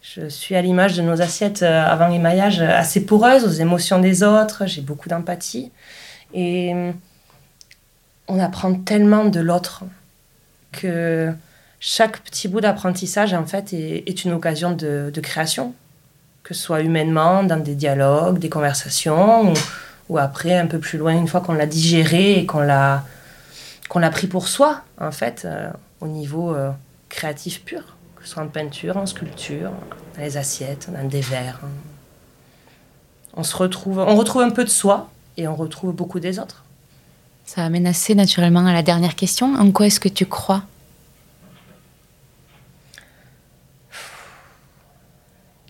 je 0.00 0.28
suis 0.28 0.54
à 0.54 0.62
l'image 0.62 0.96
de 0.96 1.02
nos 1.02 1.20
assiettes 1.20 1.62
euh, 1.62 1.85
avant 1.85 2.11
émaillage 2.11 2.61
assez 2.61 3.04
poreuses 3.04 3.44
aux 3.44 3.61
émotions 3.61 3.98
des 3.98 4.22
autres, 4.22 4.66
j'ai 4.66 4.80
beaucoup 4.80 5.09
d'empathie. 5.09 5.70
Et 6.33 6.72
on 8.28 8.40
apprend 8.40 8.74
tellement 8.74 9.24
de 9.24 9.40
l'autre 9.40 9.85
que 10.72 11.33
chaque 11.80 12.20
petit 12.20 12.48
bout 12.48 12.61
d'apprentissage, 12.61 13.35
en 13.35 13.44
fait, 13.44 13.72
est, 13.72 14.24
une 14.24 14.33
occasion 14.33 14.72
de, 14.72 15.12
création, 15.22 15.74
que 16.42 16.54
ce 16.54 16.62
soit 16.62 16.80
humainement, 16.80 17.42
dans 17.44 17.59
des 17.59 17.74
dialogues, 17.74 18.38
des 18.38 18.48
conversations, 18.48 19.52
ou, 20.09 20.18
après, 20.18 20.57
un 20.57 20.66
peu 20.66 20.78
plus 20.78 20.98
loin, 20.98 21.12
une 21.12 21.28
fois 21.28 21.40
qu'on 21.40 21.52
l'a 21.52 21.66
digéré 21.66 22.38
et 22.38 22.46
qu'on 22.46 22.61
l'a, 22.61 23.04
qu'on 23.88 23.99
l'a 23.99 24.11
pris 24.11 24.27
pour 24.27 24.49
soi, 24.49 24.83
en 25.01 25.12
fait, 25.12 25.44
euh, 25.44 25.70
au 26.01 26.07
niveau 26.07 26.55
euh, 26.55 26.70
créatif 27.09 27.64
pur, 27.64 27.97
que 28.16 28.25
ce 28.25 28.31
soit 28.31 28.42
en 28.42 28.49
peinture, 28.49 28.97
en 28.97 29.07
sculpture, 29.07 29.70
dans 30.16 30.23
les 30.23 30.37
assiettes, 30.37 30.90
dans 30.92 31.07
des 31.07 31.20
verres. 31.20 31.61
On 33.35 33.42
se 33.42 33.57
retrouve, 33.57 33.99
on 33.99 34.16
retrouve 34.16 34.42
un 34.42 34.51
peu 34.51 34.64
de 34.64 34.70
soi 34.70 35.11
et 35.37 35.49
on 35.49 35.57
retrouve 35.57 35.92
beaucoup 35.92 36.20
des 36.20 36.38
autres. 36.38 36.64
Ça 37.44 37.64
amène 37.64 37.87
assez 37.87 38.14
naturellement 38.14 38.66
à 38.66 38.73
la 38.73 38.83
dernière 38.83 39.16
question. 39.16 39.55
En 39.55 39.70
quoi 39.70 39.87
est-ce 39.87 40.01
que 40.01 40.09
tu 40.09 40.25
crois? 40.25 40.62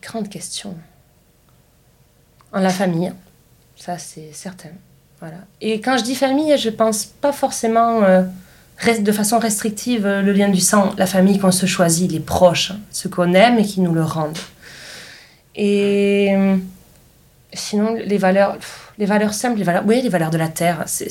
Grande 0.03 0.29
question. 0.29 0.77
En 2.53 2.61
la 2.61 2.70
famille, 2.70 3.12
ça 3.77 3.98
c'est 3.98 4.33
certain. 4.33 4.70
Et 5.61 5.81
quand 5.81 5.96
je 5.96 6.03
dis 6.03 6.14
famille, 6.14 6.57
je 6.59 6.70
pense 6.70 7.05
pas 7.07 7.33
forcément 7.33 8.03
euh, 8.03 8.22
de 9.00 9.12
façon 9.12 9.38
restrictive 9.38 10.07
euh, 10.07 10.22
le 10.22 10.33
lien 10.33 10.48
du 10.48 10.61
sang, 10.61 10.92
la 10.98 11.07
famille 11.07 11.38
qu'on 11.38 11.53
se 11.53 11.66
choisit, 11.66 12.11
les 12.11 12.20
proches, 12.20 12.72
hein, 12.72 12.81
ceux 12.90 13.09
qu'on 13.09 13.33
aime 13.33 13.59
et 13.59 13.64
qui 13.64 13.81
nous 13.81 13.94
le 13.94 14.03
rendent. 14.03 14.38
Et 15.57 16.35
euh, 16.35 16.57
sinon, 17.53 17.94
les 17.94 18.18
valeurs, 18.18 18.59
les 18.98 19.07
valeurs 19.07 19.35
simples, 19.35 19.59
les 19.59 19.64
valeurs, 19.64 19.85
oui, 19.87 20.03
les 20.03 20.09
valeurs 20.09 20.31
de 20.31 20.38
la 20.38 20.48
terre, 20.48 20.83
c'est, 20.87 21.11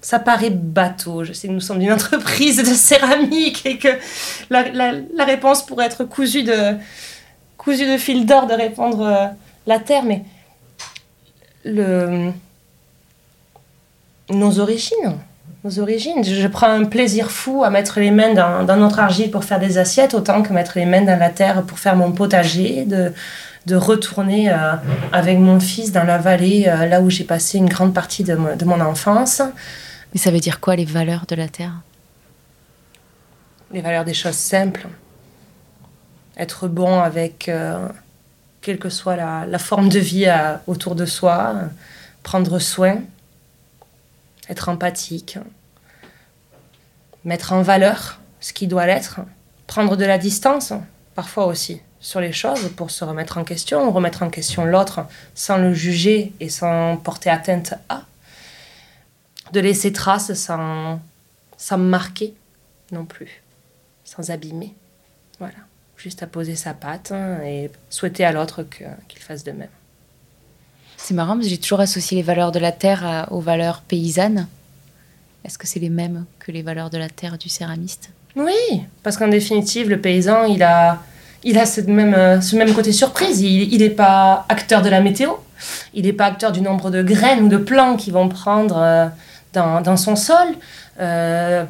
ça 0.00 0.18
paraît 0.18 0.50
bateau. 0.50 1.24
Je 1.24 1.32
sais 1.32 1.48
que 1.48 1.52
nous 1.52 1.60
sommes 1.60 1.80
une 1.80 1.92
entreprise 1.98 2.58
de 2.58 2.74
céramique 2.74 3.64
et 3.66 3.78
que 3.78 3.88
la, 4.50 5.24
réponse 5.24 5.64
pourrait 5.64 5.86
être 5.86 6.04
cousue 6.04 6.42
de, 6.42 6.76
cousu 7.56 7.90
de 7.90 7.96
fil 7.96 8.26
d'or 8.26 8.46
de 8.46 8.54
répandre 8.54 9.00
euh, 9.00 9.26
la 9.66 9.78
terre, 9.78 10.04
mais 10.04 10.24
le, 11.64 12.30
nos 14.30 14.58
origines, 14.58 15.18
nos 15.64 15.78
origines. 15.78 16.24
Je, 16.24 16.46
prends 16.46 16.68
un 16.68 16.84
plaisir 16.84 17.30
fou 17.30 17.64
à 17.64 17.70
mettre 17.70 18.00
les 18.00 18.10
mains 18.10 18.34
dans, 18.34 18.76
notre 18.76 18.98
argile 18.98 19.30
pour 19.30 19.44
faire 19.44 19.60
des 19.60 19.78
assiettes, 19.78 20.14
autant 20.14 20.42
que 20.42 20.52
mettre 20.52 20.72
les 20.76 20.86
mains 20.86 21.02
dans 21.02 21.18
la 21.18 21.30
terre 21.30 21.62
pour 21.62 21.78
faire 21.78 21.96
mon 21.96 22.12
potager, 22.12 22.84
de, 22.84 23.12
de 23.66 23.76
retourner 23.76 24.50
euh, 24.50 24.74
avec 25.12 25.38
mon 25.38 25.60
fils 25.60 25.92
dans 25.92 26.04
la 26.04 26.18
vallée, 26.18 26.66
euh, 26.68 26.86
là 26.86 27.00
où 27.00 27.10
j'ai 27.10 27.24
passé 27.24 27.58
une 27.58 27.68
grande 27.68 27.94
partie 27.94 28.24
de, 28.24 28.36
de 28.56 28.64
mon 28.64 28.80
enfance. 28.80 29.42
Mais 30.12 30.20
ça 30.20 30.30
veut 30.30 30.40
dire 30.40 30.60
quoi 30.60 30.76
les 30.76 30.84
valeurs 30.84 31.24
de 31.26 31.34
la 31.34 31.48
terre? 31.48 31.80
Les 33.72 33.80
valeurs 33.80 34.04
des 34.04 34.14
choses 34.14 34.36
simples 34.36 34.86
être 36.36 36.68
bon 36.68 37.00
avec 37.00 37.48
euh, 37.48 37.88
quelle 38.60 38.78
que 38.78 38.88
soit 38.88 39.16
la, 39.16 39.58
forme 39.58 39.88
de 39.88 39.98
vie 39.98 40.26
autour 40.66 40.94
de 40.94 41.06
soi, 41.06 41.54
prendre 42.22 42.58
soin, 42.58 42.98
être 44.48 44.68
empathique, 44.68 45.38
mettre 47.24 47.52
en 47.52 47.62
valeur 47.62 48.20
ce 48.40 48.52
qui 48.52 48.66
doit 48.66 48.86
l'être, 48.86 49.20
prendre 49.66 49.96
de 49.96 50.04
la 50.04 50.18
distance 50.18 50.72
parfois 51.14 51.46
aussi 51.46 51.80
sur 52.00 52.20
les 52.20 52.32
choses 52.32 52.68
pour 52.76 52.90
se 52.90 53.04
remettre 53.04 53.38
en 53.38 53.44
question, 53.44 53.90
remettre 53.90 54.22
en 54.22 54.30
question 54.30 54.64
l'autre 54.64 55.06
sans 55.34 55.56
le 55.56 55.72
juger 55.72 56.32
et 56.40 56.48
sans 56.48 56.96
porter 56.98 57.30
atteinte 57.30 57.74
à, 57.88 58.02
de 59.52 59.60
laisser 59.60 59.92
trace 59.92 60.34
sans, 60.34 61.00
sans 61.56 61.78
marquer 61.78 62.34
non 62.92 63.06
plus, 63.06 63.42
sans 64.04 64.30
abîmer. 64.30 64.74
Voilà 65.38 65.54
juste 66.04 66.22
à 66.22 66.26
poser 66.26 66.54
sa 66.54 66.74
patte 66.74 67.12
et 67.44 67.70
souhaiter 67.88 68.24
à 68.26 68.32
l'autre 68.32 68.62
qu'il 69.08 69.22
fasse 69.22 69.42
de 69.42 69.52
même. 69.52 69.70
C'est 71.04 71.12
marrant 71.12 71.34
parce 71.34 71.44
que 71.44 71.50
j'ai 71.50 71.58
toujours 71.58 71.80
associé 71.80 72.16
les 72.16 72.22
valeurs 72.22 72.50
de 72.50 72.58
la 72.58 72.72
terre 72.72 73.28
aux 73.30 73.40
valeurs 73.40 73.82
paysannes. 73.82 74.46
Est-ce 75.44 75.58
que 75.58 75.66
c'est 75.66 75.78
les 75.78 75.90
mêmes 75.90 76.24
que 76.38 76.50
les 76.50 76.62
valeurs 76.62 76.88
de 76.88 76.96
la 76.96 77.10
terre 77.10 77.36
du 77.36 77.50
céramiste? 77.50 78.08
Oui, 78.36 78.80
parce 79.02 79.18
qu'en 79.18 79.28
définitive, 79.28 79.90
le 79.90 80.00
paysan, 80.00 80.44
il 80.44 80.62
a, 80.62 81.02
il 81.42 81.58
a 81.58 81.66
ce, 81.66 81.82
même, 81.82 82.40
ce 82.40 82.56
même 82.56 82.72
côté 82.72 82.90
surprise. 82.90 83.42
Il 83.42 83.78
n'est 83.80 83.90
pas 83.90 84.46
acteur 84.48 84.80
de 84.80 84.88
la 84.88 85.02
météo, 85.02 85.32
il 85.92 86.06
n'est 86.06 86.14
pas 86.14 86.24
acteur 86.24 86.52
du 86.52 86.62
nombre 86.62 86.90
de 86.90 87.02
graines 87.02 87.42
ou 87.42 87.48
de 87.48 87.58
plants 87.58 87.96
qu'il 87.96 88.14
vont 88.14 88.30
prendre 88.30 88.78
euh, 88.78 89.06
dans, 89.52 89.82
dans 89.82 89.98
son 89.98 90.16
sol. 90.16 90.54
Euh, 91.00 91.64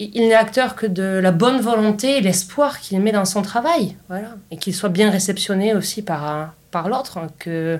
il 0.00 0.26
n'est 0.26 0.34
acteur 0.34 0.74
que 0.74 0.86
de 0.86 1.20
la 1.22 1.30
bonne 1.30 1.60
volonté 1.60 2.18
et 2.18 2.20
l'espoir 2.20 2.80
qu'il 2.80 3.00
met 3.00 3.12
dans 3.12 3.26
son 3.26 3.42
travail. 3.42 3.94
Voilà. 4.08 4.30
Et 4.50 4.56
qu'il 4.56 4.74
soit 4.74 4.88
bien 4.88 5.08
réceptionné 5.08 5.72
aussi 5.72 6.02
par, 6.02 6.52
par 6.72 6.88
l'autre. 6.88 7.18
Hein, 7.18 7.28
que, 7.38 7.78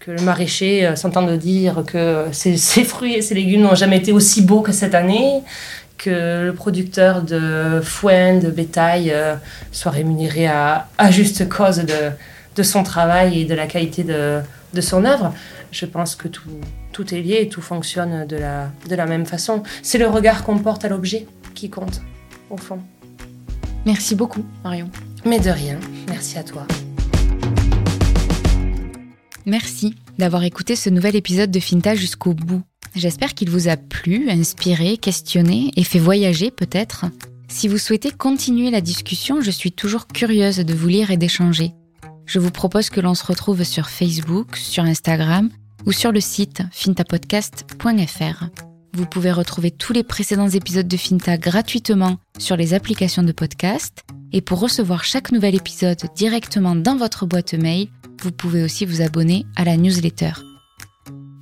que 0.00 0.10
le 0.10 0.22
maraîcher 0.22 0.86
euh, 0.86 0.96
s'entende 0.96 1.30
dire 1.38 1.84
que 1.86 2.26
ses, 2.32 2.56
fruits 2.84 3.14
et 3.14 3.22
ses 3.22 3.34
légumes 3.34 3.62
n'ont 3.62 3.74
jamais 3.74 3.98
été 3.98 4.12
aussi 4.12 4.42
beaux 4.42 4.62
que 4.62 4.72
cette 4.72 4.94
année. 4.94 5.42
Que 5.96 6.46
le 6.46 6.52
producteur 6.52 7.22
de 7.22 7.80
foin, 7.82 8.38
de 8.38 8.50
bétail, 8.50 9.10
euh, 9.12 9.36
soit 9.72 9.92
rémunéré 9.92 10.46
à, 10.46 10.88
à 10.98 11.10
juste 11.10 11.48
cause 11.48 11.78
de, 11.78 12.10
de, 12.56 12.62
son 12.62 12.82
travail 12.82 13.40
et 13.40 13.44
de 13.44 13.54
la 13.54 13.66
qualité 13.66 14.02
de, 14.02 14.40
de 14.72 14.80
son 14.80 15.04
œuvre. 15.04 15.32
Je 15.70 15.86
pense 15.86 16.16
que 16.16 16.28
tout, 16.28 16.42
tout 16.92 17.14
est 17.14 17.20
lié 17.20 17.38
et 17.42 17.48
tout 17.48 17.62
fonctionne 17.62 18.26
de 18.26 18.36
la, 18.36 18.70
de 18.88 18.94
la 18.94 19.06
même 19.06 19.24
façon. 19.24 19.62
C'est 19.82 19.98
le 19.98 20.08
regard 20.08 20.44
qu'on 20.44 20.58
porte 20.58 20.84
à 20.84 20.88
l'objet 20.88 21.26
qui 21.54 21.70
compte, 21.70 22.02
au 22.50 22.56
fond. 22.56 22.80
Merci 23.86 24.14
beaucoup, 24.14 24.44
Marion. 24.64 24.90
Mais 25.24 25.38
de 25.38 25.50
rien, 25.50 25.78
merci 26.08 26.38
à 26.38 26.42
toi. 26.42 26.66
Merci 29.46 29.94
d'avoir 30.18 30.44
écouté 30.44 30.76
ce 30.76 30.90
nouvel 30.90 31.16
épisode 31.16 31.50
de 31.50 31.60
Finta 31.60 31.94
jusqu'au 31.94 32.32
bout. 32.32 32.62
J'espère 32.94 33.34
qu'il 33.34 33.50
vous 33.50 33.68
a 33.68 33.76
plu, 33.76 34.30
inspiré, 34.30 34.96
questionné 34.96 35.70
et 35.76 35.84
fait 35.84 35.98
voyager 35.98 36.50
peut-être. 36.50 37.06
Si 37.48 37.68
vous 37.68 37.78
souhaitez 37.78 38.10
continuer 38.10 38.70
la 38.70 38.80
discussion, 38.80 39.42
je 39.42 39.50
suis 39.50 39.72
toujours 39.72 40.06
curieuse 40.06 40.58
de 40.58 40.74
vous 40.74 40.88
lire 40.88 41.10
et 41.10 41.16
d'échanger. 41.16 41.72
Je 42.26 42.38
vous 42.38 42.50
propose 42.50 42.88
que 42.88 43.00
l'on 43.00 43.14
se 43.14 43.26
retrouve 43.26 43.64
sur 43.64 43.88
Facebook, 43.88 44.56
sur 44.56 44.84
Instagram 44.84 45.50
ou 45.84 45.92
sur 45.92 46.10
le 46.10 46.20
site 46.20 46.62
fintapodcast.fr. 46.72 48.44
Vous 48.94 49.06
pouvez 49.06 49.32
retrouver 49.32 49.70
tous 49.72 49.92
les 49.92 50.04
précédents 50.04 50.48
épisodes 50.48 50.88
de 50.88 50.96
Finta 50.96 51.36
gratuitement 51.36 52.16
sur 52.38 52.56
les 52.56 52.72
applications 52.74 53.24
de 53.24 53.32
podcast. 53.32 54.04
Et 54.32 54.40
pour 54.40 54.60
recevoir 54.60 55.04
chaque 55.04 55.32
nouvel 55.32 55.54
épisode 55.54 56.00
directement 56.16 56.74
dans 56.74 56.96
votre 56.96 57.26
boîte 57.26 57.54
mail, 57.54 57.88
vous 58.22 58.32
pouvez 58.32 58.62
aussi 58.62 58.86
vous 58.86 59.02
abonner 59.02 59.46
à 59.56 59.64
la 59.64 59.76
newsletter. 59.76 60.32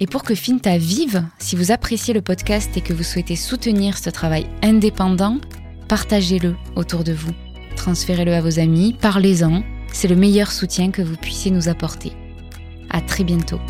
Et 0.00 0.06
pour 0.06 0.24
que 0.24 0.34
Finta 0.34 0.78
vive, 0.78 1.24
si 1.38 1.54
vous 1.54 1.70
appréciez 1.70 2.12
le 2.12 2.22
podcast 2.22 2.76
et 2.76 2.80
que 2.80 2.92
vous 2.92 3.04
souhaitez 3.04 3.36
soutenir 3.36 3.96
ce 3.98 4.10
travail 4.10 4.46
indépendant, 4.62 5.38
partagez-le 5.88 6.56
autour 6.74 7.04
de 7.04 7.12
vous. 7.12 7.32
Transférez-le 7.76 8.34
à 8.34 8.40
vos 8.40 8.58
amis, 8.58 8.96
parlez-en, 9.00 9.62
c'est 9.92 10.08
le 10.08 10.16
meilleur 10.16 10.50
soutien 10.50 10.90
que 10.90 11.02
vous 11.02 11.16
puissiez 11.16 11.50
nous 11.50 11.68
apporter. 11.68 12.12
À 12.90 13.00
très 13.00 13.24
bientôt. 13.24 13.60